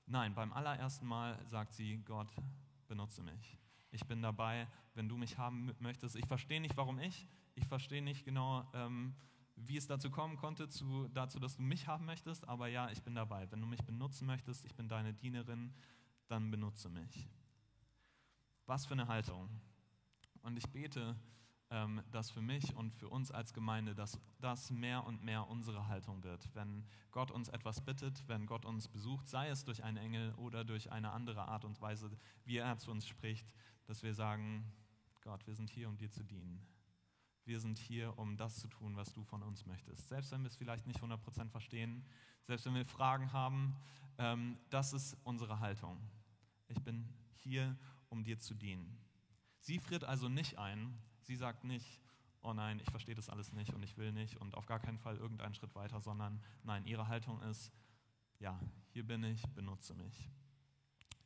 [0.09, 2.31] Nein, beim allerersten Mal sagt sie, Gott,
[2.87, 3.57] benutze mich.
[3.91, 6.15] Ich bin dabei, wenn du mich haben möchtest.
[6.15, 7.27] Ich verstehe nicht, warum ich.
[7.55, 9.13] Ich verstehe nicht genau, ähm,
[9.57, 12.47] wie es dazu kommen konnte, zu, dazu, dass du mich haben möchtest.
[12.47, 13.51] Aber ja, ich bin dabei.
[13.51, 15.73] Wenn du mich benutzen möchtest, ich bin deine Dienerin,
[16.29, 17.27] dann benutze mich.
[18.65, 19.49] Was für eine Haltung.
[20.41, 21.17] Und ich bete,
[22.11, 26.23] dass für mich und für uns als Gemeinde, dass das mehr und mehr unsere Haltung
[26.23, 26.49] wird.
[26.53, 30.63] Wenn Gott uns etwas bittet, wenn Gott uns besucht, sei es durch einen Engel oder
[30.63, 32.09] durch eine andere Art und Weise,
[32.45, 33.53] wie er zu uns spricht,
[33.85, 34.71] dass wir sagen,
[35.21, 36.65] Gott, wir sind hier, um dir zu dienen.
[37.43, 40.07] Wir sind hier, um das zu tun, was du von uns möchtest.
[40.07, 42.05] Selbst wenn wir es vielleicht nicht 100% verstehen,
[42.43, 43.75] selbst wenn wir Fragen haben,
[44.17, 45.97] ähm, das ist unsere Haltung.
[46.67, 47.77] Ich bin hier,
[48.09, 48.97] um dir zu dienen.
[49.59, 50.97] Sie friert also nicht ein,
[51.27, 51.99] Sie sagt nicht,
[52.41, 54.97] oh nein, ich verstehe das alles nicht und ich will nicht und auf gar keinen
[54.97, 57.69] Fall irgendeinen Schritt weiter, sondern nein, ihre Haltung ist,
[58.39, 58.57] ja,
[58.93, 60.29] hier bin ich, benutze mich.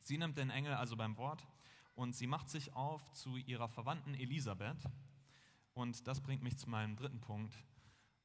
[0.01, 1.45] Sie nimmt den Engel also beim Wort
[1.93, 4.83] und sie macht sich auf zu ihrer Verwandten Elisabeth.
[5.75, 7.53] Und das bringt mich zu meinem dritten Punkt.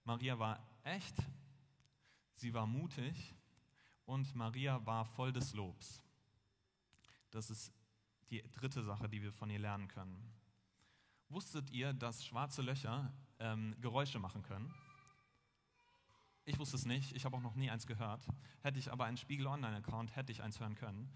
[0.05, 1.19] Maria war echt,
[2.37, 3.35] sie war mutig
[4.07, 6.03] und Maria war voll des Lobs.
[7.31, 7.71] Das ist
[8.31, 10.36] die dritte Sache, die wir von ihr lernen können.
[11.29, 14.73] Wusstet ihr, dass schwarze Löcher ähm, Geräusche machen können?
[16.45, 18.25] Ich wusste es nicht, ich habe auch noch nie eins gehört.
[18.62, 21.12] Hätte ich aber einen Spiegel Online-Account, hätte ich eins hören können.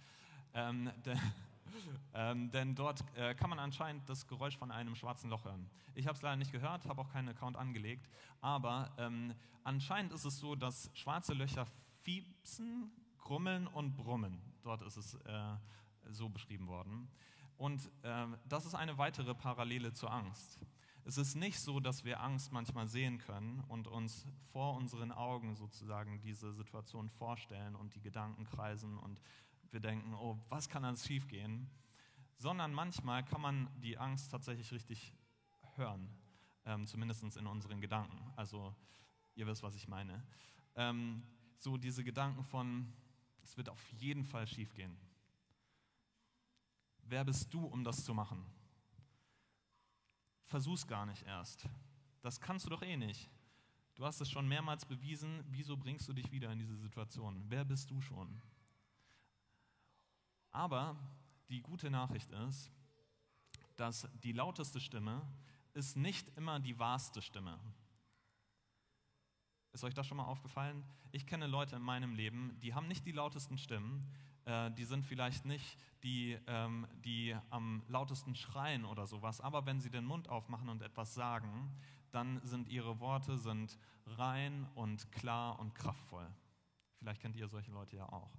[0.52, 0.90] Ähm,
[2.14, 5.70] ähm, denn dort äh, kann man anscheinend das Geräusch von einem schwarzen Loch hören.
[5.94, 8.08] Ich habe es leider nicht gehört, habe auch keinen Account angelegt,
[8.40, 11.66] aber ähm, anscheinend ist es so, dass schwarze Löcher
[12.02, 14.42] fiepsen, grummeln und brummen.
[14.62, 15.56] Dort ist es äh,
[16.08, 17.08] so beschrieben worden.
[17.60, 20.64] Und äh, das ist eine weitere Parallele zur Angst.
[21.04, 25.54] Es ist nicht so, dass wir Angst manchmal sehen können und uns vor unseren Augen
[25.56, 29.20] sozusagen diese Situation vorstellen und die Gedanken kreisen und
[29.72, 31.68] wir denken, oh, was kann alles schiefgehen?
[32.38, 35.12] Sondern manchmal kann man die Angst tatsächlich richtig
[35.76, 36.08] hören,
[36.64, 38.32] ähm, zumindest in unseren Gedanken.
[38.36, 38.74] Also
[39.34, 40.24] ihr wisst, was ich meine.
[40.76, 41.22] Ähm,
[41.58, 42.90] so diese Gedanken von,
[43.42, 44.96] es wird auf jeden Fall schiefgehen.
[47.10, 48.46] Wer bist du, um das zu machen?
[50.44, 51.68] Versuch's gar nicht erst.
[52.22, 53.28] Das kannst du doch eh nicht.
[53.96, 55.42] Du hast es schon mehrmals bewiesen.
[55.48, 57.44] Wieso bringst du dich wieder in diese Situation?
[57.48, 58.40] Wer bist du schon?
[60.52, 60.96] Aber
[61.48, 62.70] die gute Nachricht ist,
[63.74, 65.20] dass die lauteste Stimme
[65.74, 67.58] ist nicht immer die wahrste Stimme.
[69.72, 70.84] Ist euch das schon mal aufgefallen?
[71.10, 74.06] Ich kenne Leute in meinem Leben, die haben nicht die lautesten Stimmen,
[74.44, 79.80] äh, die sind vielleicht nicht die, ähm, die am lautesten schreien oder sowas, aber wenn
[79.80, 81.70] sie den Mund aufmachen und etwas sagen,
[82.10, 86.26] dann sind ihre Worte sind rein und klar und kraftvoll.
[86.98, 88.32] Vielleicht kennt ihr solche Leute ja auch.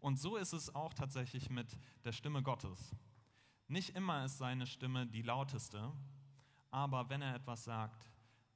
[0.00, 2.94] Und so ist es auch tatsächlich mit der Stimme Gottes.
[3.68, 5.92] Nicht immer ist seine Stimme die lauteste,
[6.70, 8.10] aber wenn er etwas sagt,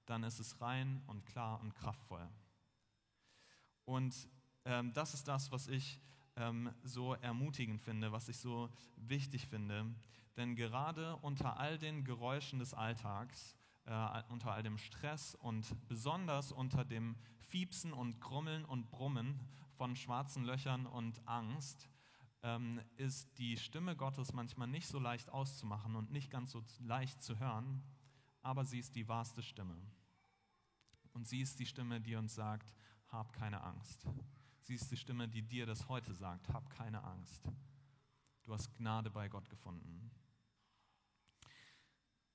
[0.07, 2.29] dann ist es rein und klar und kraftvoll.
[3.85, 4.29] Und
[4.65, 6.01] ähm, das ist das, was ich
[6.37, 9.87] ähm, so ermutigend finde, was ich so wichtig finde.
[10.37, 16.53] Denn gerade unter all den Geräuschen des Alltags, äh, unter all dem Stress und besonders
[16.53, 19.39] unter dem Fiepsen und Grummeln und Brummen
[19.77, 21.89] von schwarzen Löchern und Angst,
[22.43, 27.23] ähm, ist die Stimme Gottes manchmal nicht so leicht auszumachen und nicht ganz so leicht
[27.23, 27.83] zu hören,
[28.43, 29.77] aber sie ist die wahrste Stimme.
[31.13, 32.75] Und sie ist die Stimme, die uns sagt,
[33.09, 34.07] hab keine Angst.
[34.65, 37.47] Sie ist die Stimme, die dir das heute sagt, hab keine Angst.
[38.45, 40.11] Du hast Gnade bei Gott gefunden.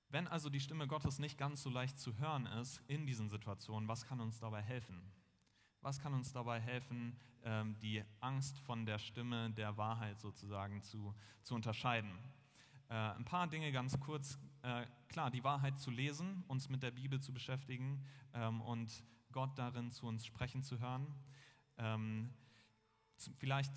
[0.10, 3.89] Wenn also die Stimme Gottes nicht ganz so leicht zu hören ist in diesen Situationen,
[3.89, 5.12] was kann uns dabei helfen?
[5.82, 11.15] Was kann uns dabei helfen, ähm, die Angst von der Stimme der Wahrheit sozusagen zu,
[11.42, 12.12] zu unterscheiden?
[12.89, 14.38] Äh, ein paar Dinge ganz kurz.
[14.62, 19.58] Äh, klar, die Wahrheit zu lesen, uns mit der Bibel zu beschäftigen ähm, und Gott
[19.58, 21.08] darin zu uns sprechen zu hören.
[21.80, 22.30] Ähm,
[23.38, 23.74] vielleicht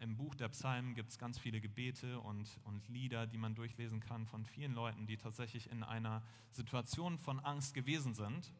[0.00, 4.00] im Buch der Psalmen gibt es ganz viele Gebete und, und Lieder, die man durchlesen
[4.00, 8.52] kann von vielen Leuten, die tatsächlich in einer Situation von Angst gewesen sind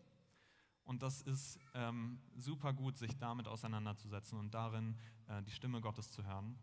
[0.87, 6.13] und das ist ähm, super gut, sich damit auseinanderzusetzen und darin äh, die Stimme Gottes
[6.13, 6.57] zu hören.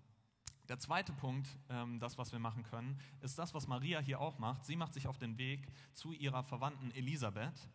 [0.70, 4.40] Der zweite Punkt, ähm, das, was wir machen können, ist das, was Maria hier auch
[4.40, 4.64] macht.
[4.64, 7.70] Sie macht sich auf den Weg zu ihrer Verwandten Elisabeth.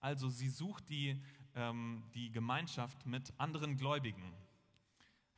[0.00, 1.22] Also sie sucht die,
[1.56, 4.32] ähm, die Gemeinschaft mit anderen Gläubigen.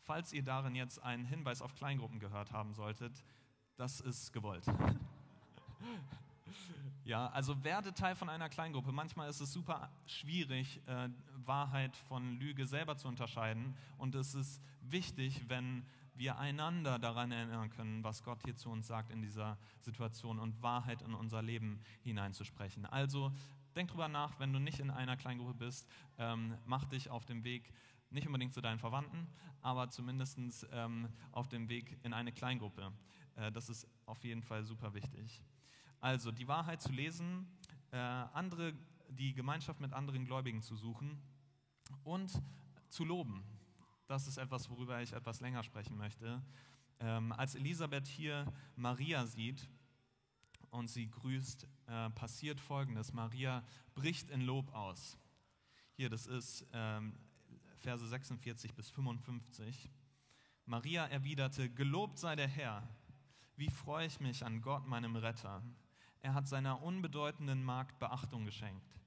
[0.03, 3.25] Falls ihr darin jetzt einen Hinweis auf Kleingruppen gehört haben solltet,
[3.77, 4.65] das ist gewollt.
[7.05, 8.93] Ja, also werde Teil von einer Kleingruppe.
[8.93, 13.75] Manchmal ist es super schwierig, äh, Wahrheit von Lüge selber zu unterscheiden.
[13.97, 18.89] Und es ist wichtig, wenn wir einander daran erinnern können, was Gott hier zu uns
[18.89, 22.85] sagt in dieser Situation und Wahrheit in unser Leben hineinzusprechen.
[22.85, 23.33] Also
[23.79, 25.89] denk drüber nach, wenn du nicht in einer Kleingruppe bist,
[26.19, 27.73] ähm, mach dich auf dem Weg
[28.11, 29.29] nicht unbedingt zu deinen Verwandten,
[29.63, 32.93] aber zumindest ähm, auf dem Weg in eine Kleingruppe.
[33.37, 35.43] Äh, das ist auf jeden Fall super wichtig.
[36.01, 37.47] Also die Wahrheit zu lesen,
[37.93, 38.75] äh, andere,
[39.11, 41.23] die Gemeinschaft mit anderen Gläubigen zu suchen
[42.03, 42.33] und
[42.89, 43.45] zu loben.
[44.09, 46.43] Das ist etwas, worüber ich etwas länger sprechen möchte.
[46.99, 49.69] Ähm, als Elisabeth hier Maria sieht
[50.71, 53.13] und sie grüßt, äh, passiert Folgendes.
[53.13, 55.19] Maria bricht in Lob aus.
[55.95, 57.15] Hier, das ist ähm,
[57.77, 59.91] Verse 46 bis 55.
[60.67, 62.89] Maria erwiderte, Gelobt sei der Herr.
[63.57, 65.63] Wie freue ich mich an Gott, meinem Retter
[66.21, 69.01] er hat seiner unbedeutenden Magd Beachtung geschenkt.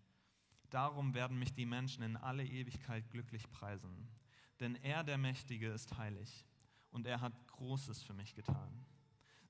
[0.69, 4.07] Darum werden mich die Menschen in alle Ewigkeit glücklich preisen.
[4.59, 6.45] Denn er, der Mächtige, ist heilig
[6.91, 8.85] und er hat Großes für mich getan.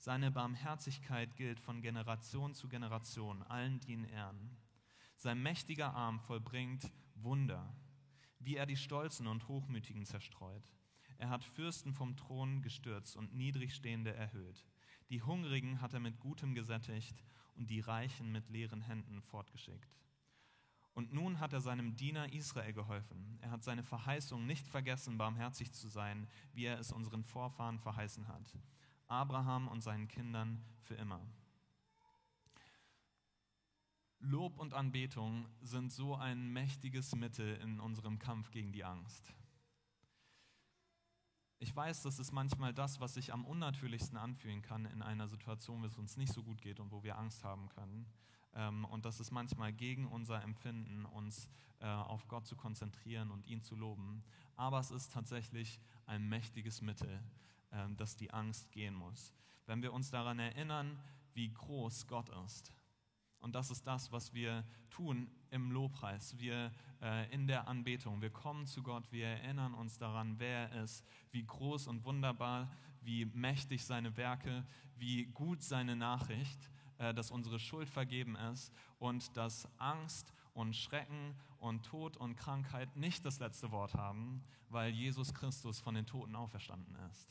[0.04, 4.58] Seine Barmherzigkeit gilt von Generation zu Generation allen, die ihn ehren.
[5.16, 7.72] Sein mächtiger Arm vollbringt Wunder,
[8.40, 10.74] wie er die Stolzen und Hochmütigen zerstreut.
[11.20, 14.66] Er hat Fürsten vom Thron gestürzt und Niedrigstehende erhöht.
[15.12, 17.24] Die Hungrigen hat er mit Gutem gesättigt
[17.56, 20.00] und die Reichen mit leeren Händen fortgeschickt.
[20.96, 23.38] Und nun hat er seinem Diener Israel geholfen.
[23.42, 28.28] Er hat seine Verheißung nicht vergessen, barmherzig zu sein, wie er es unseren Vorfahren verheißen
[28.28, 28.52] hat.
[29.12, 31.20] Abraham und seinen Kindern für immer.
[34.20, 39.34] Lob und Anbetung sind so ein mächtiges Mittel in unserem Kampf gegen die Angst.
[41.60, 45.82] Ich weiß, das ist manchmal das, was sich am unnatürlichsten anfühlen kann in einer Situation,
[45.82, 48.06] wo es uns nicht so gut geht und wo wir Angst haben können.
[48.54, 53.46] Ähm, und das ist manchmal gegen unser Empfinden, uns äh, auf Gott zu konzentrieren und
[53.46, 54.24] ihn zu loben.
[54.56, 57.22] Aber es ist tatsächlich ein mächtiges Mittel,
[57.96, 59.34] dass die Angst gehen muss.
[59.66, 61.00] Wenn wir uns daran erinnern,
[61.34, 62.74] wie groß Gott ist,
[63.42, 68.22] und das ist das, was wir tun im Lobpreis, wir äh, in der Anbetung.
[68.22, 72.70] Wir kommen zu Gott, wir erinnern uns daran, wer er ist, wie groß und wunderbar,
[73.02, 74.64] wie mächtig seine Werke,
[74.96, 81.36] wie gut seine Nachricht, äh, dass unsere Schuld vergeben ist und dass Angst und Schrecken
[81.58, 86.36] und Tod und Krankheit nicht das letzte Wort haben, weil Jesus Christus von den Toten
[86.36, 87.28] auferstanden ist.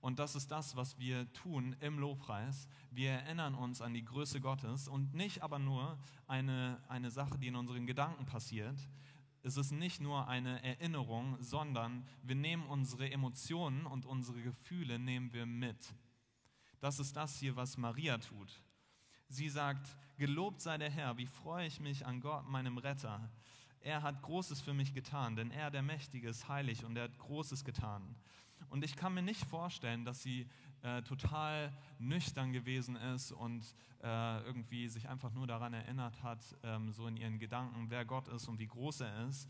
[0.00, 2.68] Und das ist das, was wir tun im Lobpreis.
[2.90, 7.48] Wir erinnern uns an die Größe Gottes und nicht aber nur eine, eine Sache, die
[7.48, 8.76] in unseren Gedanken passiert.
[9.42, 15.32] Es ist nicht nur eine Erinnerung, sondern wir nehmen unsere Emotionen und unsere Gefühle nehmen
[15.32, 15.94] wir mit.
[16.80, 18.62] Das ist das hier, was Maria tut.
[19.28, 19.86] Sie sagt,
[20.16, 23.30] gelobt sei der Herr, wie freue ich mich an Gott, meinem Retter.
[23.80, 27.18] Er hat Großes für mich getan, denn er, der Mächtige, ist heilig und er hat
[27.18, 28.14] Großes getan.
[28.70, 30.48] Und ich kann mir nicht vorstellen, dass sie
[30.82, 33.62] äh, total nüchtern gewesen ist und
[34.02, 38.28] äh, irgendwie sich einfach nur daran erinnert hat, ähm, so in ihren Gedanken, wer Gott
[38.28, 39.48] ist und wie groß er ist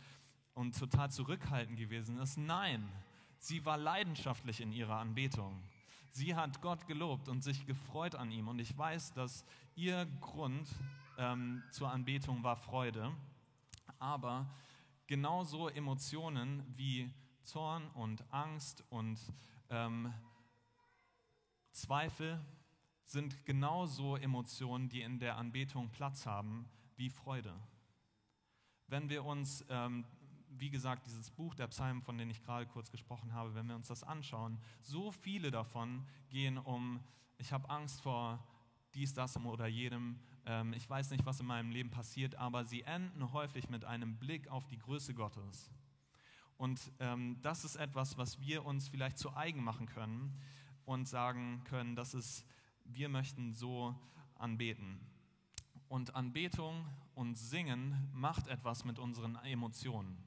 [0.55, 2.39] und total zurückhaltend gewesen ist.
[2.39, 2.89] Nein,
[3.39, 5.63] sie war leidenschaftlich in ihrer Anbetung.
[6.13, 8.49] Sie hat Gott gelobt und sich gefreut an ihm.
[8.49, 9.45] Und ich weiß, dass
[9.77, 10.69] ihr Grund
[11.19, 13.13] ähm, zur Anbetung war Freude,
[13.99, 14.47] aber
[15.07, 17.13] genauso Emotionen wie
[17.51, 19.19] Zorn und Angst und
[19.71, 20.15] ähm,
[21.73, 22.41] Zweifel
[23.07, 27.53] sind genauso Emotionen, die in der Anbetung Platz haben, wie Freude.
[28.87, 30.05] Wenn wir uns, ähm,
[30.51, 33.75] wie gesagt, dieses Buch der Psalmen, von dem ich gerade kurz gesprochen habe, wenn wir
[33.75, 37.03] uns das anschauen, so viele davon gehen um,
[37.37, 38.39] ich habe Angst vor
[38.95, 42.83] dies, das oder jedem, ähm, ich weiß nicht, was in meinem Leben passiert, aber sie
[42.83, 45.69] enden häufig mit einem Blick auf die Größe Gottes
[46.61, 50.39] und ähm, das ist etwas, was wir uns vielleicht zu eigen machen können
[50.85, 52.45] und sagen können, dass es,
[52.85, 53.95] wir möchten so
[54.35, 55.01] anbeten.
[55.89, 60.23] Und Anbetung und Singen macht etwas mit unseren Emotionen.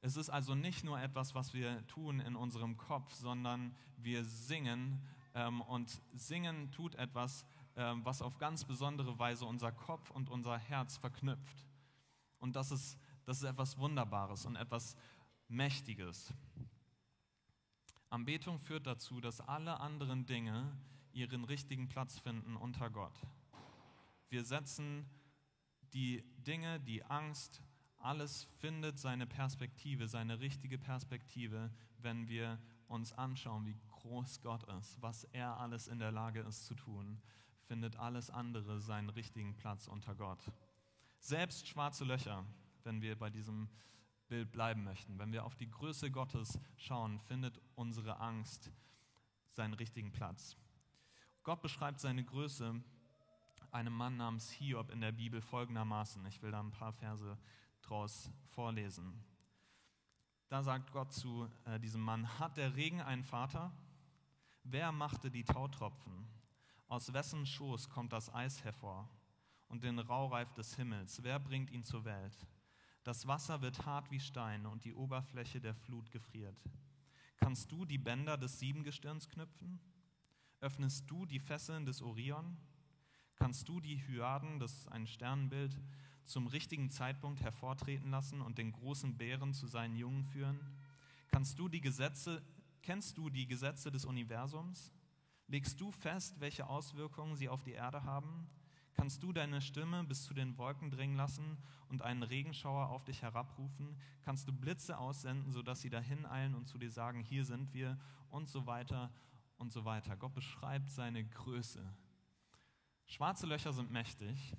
[0.00, 5.00] Es ist also nicht nur etwas, was wir tun in unserem Kopf, sondern wir singen
[5.34, 10.58] ähm, und Singen tut etwas, ähm, was auf ganz besondere Weise unser Kopf und unser
[10.58, 11.64] Herz verknüpft.
[12.40, 14.96] Und das ist das ist etwas Wunderbares und etwas
[15.48, 16.32] Mächtiges.
[18.08, 20.72] Anbetung führt dazu, dass alle anderen Dinge
[21.12, 23.20] ihren richtigen Platz finden unter Gott.
[24.28, 25.10] Wir setzen
[25.92, 27.62] die Dinge, die Angst,
[27.98, 35.02] alles findet seine Perspektive, seine richtige Perspektive, wenn wir uns anschauen, wie groß Gott ist,
[35.02, 37.20] was er alles in der Lage ist zu tun,
[37.64, 40.52] findet alles andere seinen richtigen Platz unter Gott.
[41.18, 42.44] Selbst schwarze Löcher
[42.86, 43.68] wenn wir bei diesem
[44.28, 45.18] Bild bleiben möchten.
[45.18, 48.70] Wenn wir auf die Größe Gottes schauen, findet unsere Angst
[49.52, 50.56] seinen richtigen Platz.
[51.42, 52.82] Gott beschreibt seine Größe
[53.70, 56.24] einem Mann namens Hiob in der Bibel folgendermaßen.
[56.26, 57.38] Ich will da ein paar Verse
[57.82, 59.22] draus vorlesen.
[60.48, 63.72] Da sagt Gott zu äh, diesem Mann, hat der Regen einen Vater?
[64.62, 66.26] Wer machte die Tautropfen?
[66.88, 69.08] Aus wessen Schoß kommt das Eis hervor
[69.68, 71.22] und den Raureif des Himmels?
[71.22, 72.46] Wer bringt ihn zur Welt?
[73.06, 76.60] Das Wasser wird hart wie Stein und die Oberfläche der Flut gefriert.
[77.36, 79.78] Kannst du die Bänder des Siebengestirns knüpfen?
[80.58, 82.56] Öffnest du die Fesseln des Orion?
[83.36, 85.80] Kannst du die Hyaden, das ist ein Sternenbild,
[86.24, 90.58] zum richtigen Zeitpunkt hervortreten lassen und den großen Bären zu seinen Jungen führen?
[91.28, 92.42] Kannst du die Gesetze,
[92.82, 94.92] kennst du die Gesetze des Universums?
[95.46, 98.50] Legst du fest, welche Auswirkungen sie auf die Erde haben?
[98.96, 103.22] Kannst du deine Stimme bis zu den Wolken dringen lassen und einen Regenschauer auf dich
[103.22, 103.96] herabrufen?
[104.22, 107.98] Kannst du Blitze aussenden, sodass sie dahin eilen und zu dir sagen, hier sind wir
[108.30, 109.12] und so weiter
[109.58, 110.16] und so weiter.
[110.16, 111.86] Gott beschreibt seine Größe.
[113.04, 114.56] Schwarze Löcher sind mächtig,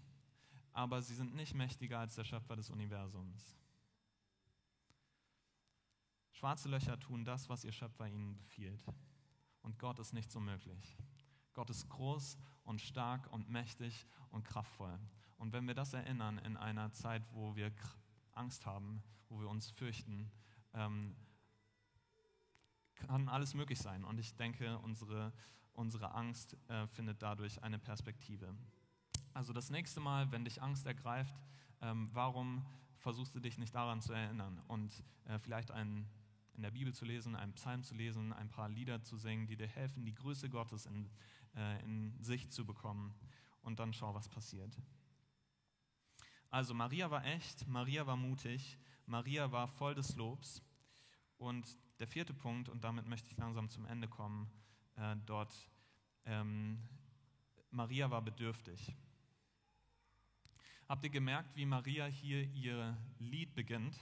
[0.72, 3.58] aber sie sind nicht mächtiger als der Schöpfer des Universums.
[6.32, 8.86] Schwarze Löcher tun das, was ihr Schöpfer ihnen befiehlt.
[9.64, 10.96] Und Gott ist nicht so möglich.
[11.58, 15.00] Gott ist groß und stark und mächtig und kraftvoll.
[15.40, 17.72] Und wenn wir das erinnern in einer Zeit, wo wir
[18.34, 20.30] Angst haben, wo wir uns fürchten,
[20.76, 21.16] ähm,
[22.94, 24.04] kann alles möglich sein.
[24.04, 25.34] Und ich denke, unsere,
[25.74, 28.56] unsere Angst äh, findet dadurch eine Perspektive.
[29.34, 31.42] Also das nächste Mal, wenn dich Angst ergreift,
[31.82, 32.64] ähm, warum
[32.98, 36.08] versuchst du dich nicht daran zu erinnern und äh, vielleicht einen,
[36.54, 39.56] in der Bibel zu lesen, einen Psalm zu lesen, ein paar Lieder zu singen, die
[39.56, 41.10] dir helfen, die Größe Gottes in,
[41.58, 43.14] äh, in Sicht zu bekommen
[43.62, 44.78] und dann schau, was passiert.
[46.50, 50.62] Also Maria war echt, Maria war mutig, Maria war voll des Lobs
[51.38, 54.50] und der vierte Punkt, und damit möchte ich langsam zum Ende kommen,
[54.96, 55.54] äh, dort,
[56.26, 56.80] ähm,
[57.72, 58.96] Maria war bedürftig.
[60.88, 63.98] Habt ihr gemerkt, wie Maria hier ihr Lied beginnt?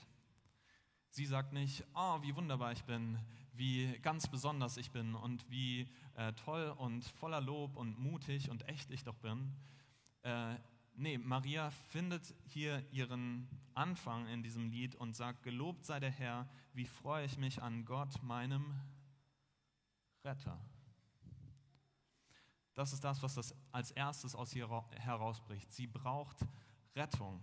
[1.15, 3.17] Sie sagt nicht, oh, wie wunderbar ich bin,
[3.53, 8.67] wie ganz besonders ich bin und wie äh, toll und voller Lob und mutig und
[8.67, 9.55] echt ich doch bin.
[10.23, 10.55] Äh,
[10.95, 16.49] nee, Maria findet hier ihren Anfang in diesem Lied und sagt, gelobt sei der Herr,
[16.73, 18.75] wie freue ich mich an Gott, meinem
[20.25, 20.59] Retter.
[22.73, 25.71] Das ist das, was das als erstes aus ihr herausbricht.
[25.71, 26.45] Sie braucht
[26.93, 27.39] Rettung.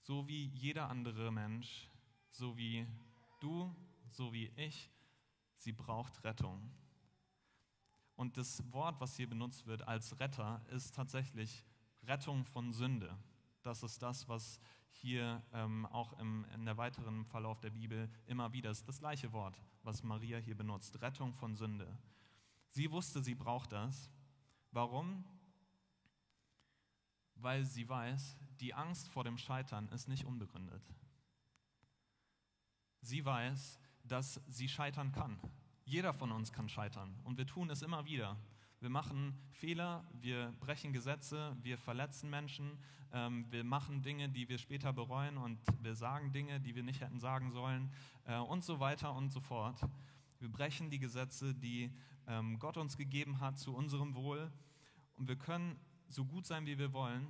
[0.00, 1.91] So wie jeder andere Mensch,
[2.32, 2.86] so wie
[3.40, 3.72] du,
[4.10, 4.90] so wie ich,
[5.56, 6.60] sie braucht Rettung.
[8.16, 11.64] Und das Wort, was hier benutzt wird als Retter, ist tatsächlich
[12.02, 13.16] Rettung von Sünde.
[13.62, 14.60] Das ist das, was
[14.90, 18.86] hier ähm, auch im, in der weiteren Verlauf der Bibel immer wieder ist.
[18.88, 21.96] Das gleiche Wort, was Maria hier benutzt, Rettung von Sünde.
[22.70, 24.10] Sie wusste, sie braucht das.
[24.72, 25.24] Warum?
[27.42, 30.82] weil sie weiß, die Angst vor dem Scheitern ist nicht unbegründet.
[33.02, 35.38] Sie weiß, dass sie scheitern kann.
[35.84, 38.36] Jeder von uns kann scheitern und wir tun es immer wieder.
[38.80, 42.78] Wir machen Fehler, wir brechen Gesetze, wir verletzen Menschen,
[43.12, 47.00] ähm, wir machen Dinge, die wir später bereuen und wir sagen Dinge, die wir nicht
[47.00, 47.92] hätten sagen sollen
[48.24, 49.80] äh, und so weiter und so fort.
[50.38, 51.92] Wir brechen die Gesetze, die
[52.26, 54.50] ähm, Gott uns gegeben hat zu unserem Wohl
[55.16, 55.78] und wir können
[56.08, 57.26] so gut sein, wie wir wollen,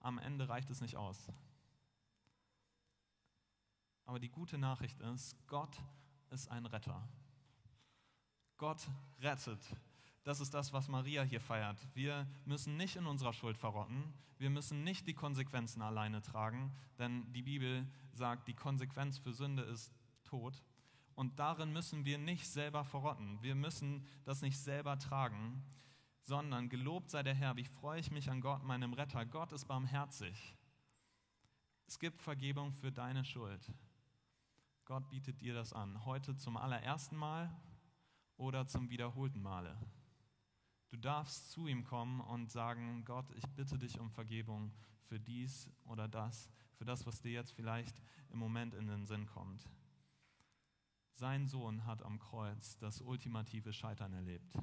[0.00, 1.30] am Ende reicht es nicht aus.
[4.06, 5.76] Aber die gute Nachricht ist, Gott
[6.30, 7.06] ist ein Retter.
[8.56, 8.88] Gott
[9.20, 9.60] rettet.
[10.24, 11.78] Das ist das, was Maria hier feiert.
[11.94, 14.14] Wir müssen nicht in unserer Schuld verrotten.
[14.38, 19.62] Wir müssen nicht die Konsequenzen alleine tragen, denn die Bibel sagt, die Konsequenz für Sünde
[19.62, 19.92] ist
[20.24, 20.62] Tod.
[21.14, 23.40] Und darin müssen wir nicht selber verrotten.
[23.42, 25.62] Wir müssen das nicht selber tragen,
[26.22, 29.24] sondern gelobt sei der Herr, wie freue ich mich an Gott, meinem Retter.
[29.24, 30.56] Gott ist barmherzig.
[31.86, 33.72] Es gibt Vergebung für deine Schuld.
[34.86, 37.54] Gott bietet dir das an, heute zum allerersten Mal
[38.38, 39.76] oder zum wiederholten Male.
[40.88, 44.72] Du darfst zu ihm kommen und sagen, Gott, ich bitte dich um Vergebung
[45.02, 49.26] für dies oder das, für das, was dir jetzt vielleicht im Moment in den Sinn
[49.26, 49.68] kommt.
[51.12, 54.56] Sein Sohn hat am Kreuz das ultimative Scheitern erlebt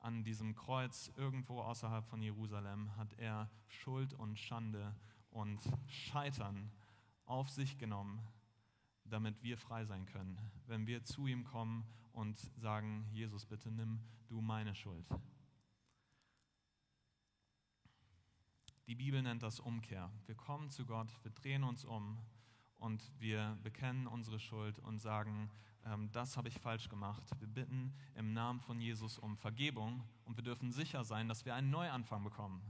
[0.00, 4.94] an diesem Kreuz irgendwo außerhalb von Jerusalem hat er Schuld und Schande
[5.30, 6.72] und Scheitern
[7.30, 8.20] auf sich genommen,
[9.04, 14.00] damit wir frei sein können, wenn wir zu ihm kommen und sagen, Jesus, bitte nimm
[14.26, 15.08] du meine Schuld.
[18.86, 20.10] Die Bibel nennt das Umkehr.
[20.26, 22.18] Wir kommen zu Gott, wir drehen uns um
[22.76, 25.50] und wir bekennen unsere Schuld und sagen,
[25.84, 27.22] ähm, das habe ich falsch gemacht.
[27.38, 31.54] Wir bitten im Namen von Jesus um Vergebung und wir dürfen sicher sein, dass wir
[31.54, 32.60] einen Neuanfang bekommen,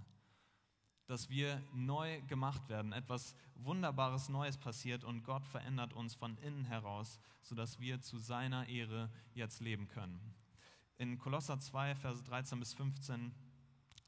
[1.11, 6.65] dass wir neu gemacht werden, etwas Wunderbares Neues passiert und Gott verändert uns von innen
[6.65, 10.21] heraus, sodass wir zu seiner Ehre jetzt leben können.
[10.99, 13.35] In Kolosser 2, Verse 13 bis 15,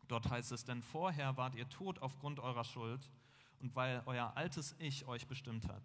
[0.07, 3.11] dort heißt es, denn vorher wart ihr tot aufgrund eurer Schuld
[3.59, 5.83] und weil euer altes Ich euch bestimmt hat.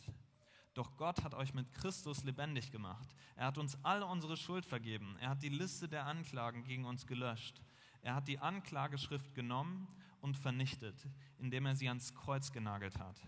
[0.75, 3.15] Doch Gott hat euch mit Christus lebendig gemacht.
[3.35, 5.17] Er hat uns alle unsere Schuld vergeben.
[5.19, 7.59] Er hat die Liste der Anklagen gegen uns gelöscht.
[8.03, 9.87] Er hat die Anklageschrift genommen
[10.21, 11.07] und vernichtet,
[11.37, 13.19] indem er sie ans Kreuz genagelt hat.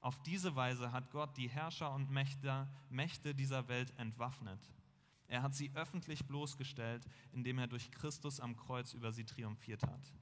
[0.00, 4.60] Auf diese Weise hat Gott die Herrscher und Mächte, Mächte dieser Welt entwaffnet.
[5.28, 10.12] Er hat sie öffentlich bloßgestellt, indem er durch Christus am Kreuz über sie triumphiert hat.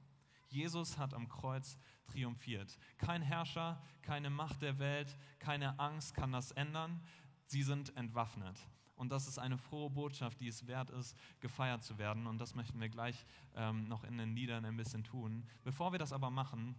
[0.49, 1.77] Jesus hat am Kreuz
[2.07, 2.77] triumphiert.
[2.97, 7.01] Kein Herrscher, keine Macht der Welt, keine Angst kann das ändern.
[7.45, 8.57] Sie sind entwaffnet.
[8.95, 12.27] Und das ist eine frohe Botschaft, die es wert ist, gefeiert zu werden.
[12.27, 13.25] Und das möchten wir gleich
[13.55, 15.45] ähm, noch in den Liedern ein bisschen tun.
[15.63, 16.75] Bevor wir das aber machen,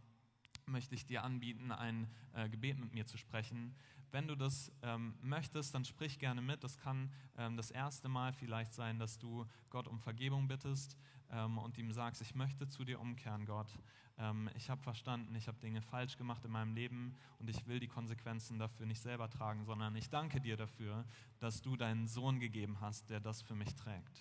[0.67, 3.75] möchte ich dir anbieten, ein äh, Gebet mit mir zu sprechen.
[4.11, 6.65] Wenn du das ähm, möchtest, dann sprich gerne mit.
[6.65, 10.97] Das kann ähm, das erste Mal vielleicht sein, dass du Gott um Vergebung bittest
[11.31, 13.73] ähm, und ihm sagst, ich möchte zu dir umkehren, Gott.
[14.19, 17.79] ähm, ich habe verstanden, ich habe Dinge falsch gemacht in meinem Leben und ich will
[17.79, 21.05] die Konsequenzen dafür nicht selber tragen, sondern ich danke dir dafür,
[21.39, 24.21] dass du deinen Sohn gegeben hast, der das für mich trägt.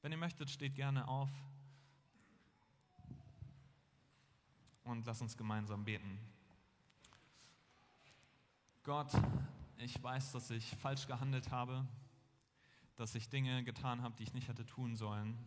[0.00, 1.30] Wenn ihr möchtet, steht gerne auf
[4.84, 6.18] und lasst uns gemeinsam beten.
[8.84, 9.12] Gott,
[9.78, 11.86] ich weiß, dass ich falsch gehandelt habe,
[12.96, 15.38] dass ich Dinge getan habe, die ich nicht hätte tun sollen.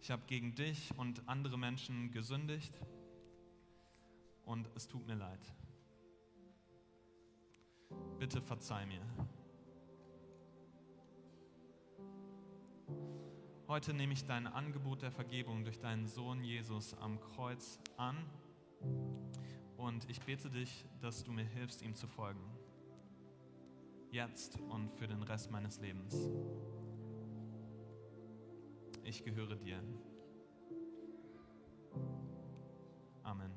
[0.00, 2.74] Ich habe gegen dich und andere Menschen gesündigt
[4.44, 5.40] und es tut mir leid.
[8.18, 9.02] Bitte verzeih mir.
[13.68, 18.16] Heute nehme ich dein Angebot der Vergebung durch deinen Sohn Jesus am Kreuz an
[19.76, 22.42] und ich bete dich, dass du mir hilfst, ihm zu folgen.
[24.10, 26.30] Jetzt und für den Rest meines Lebens.
[29.04, 29.82] Ich gehöre dir.
[33.22, 33.52] Amen.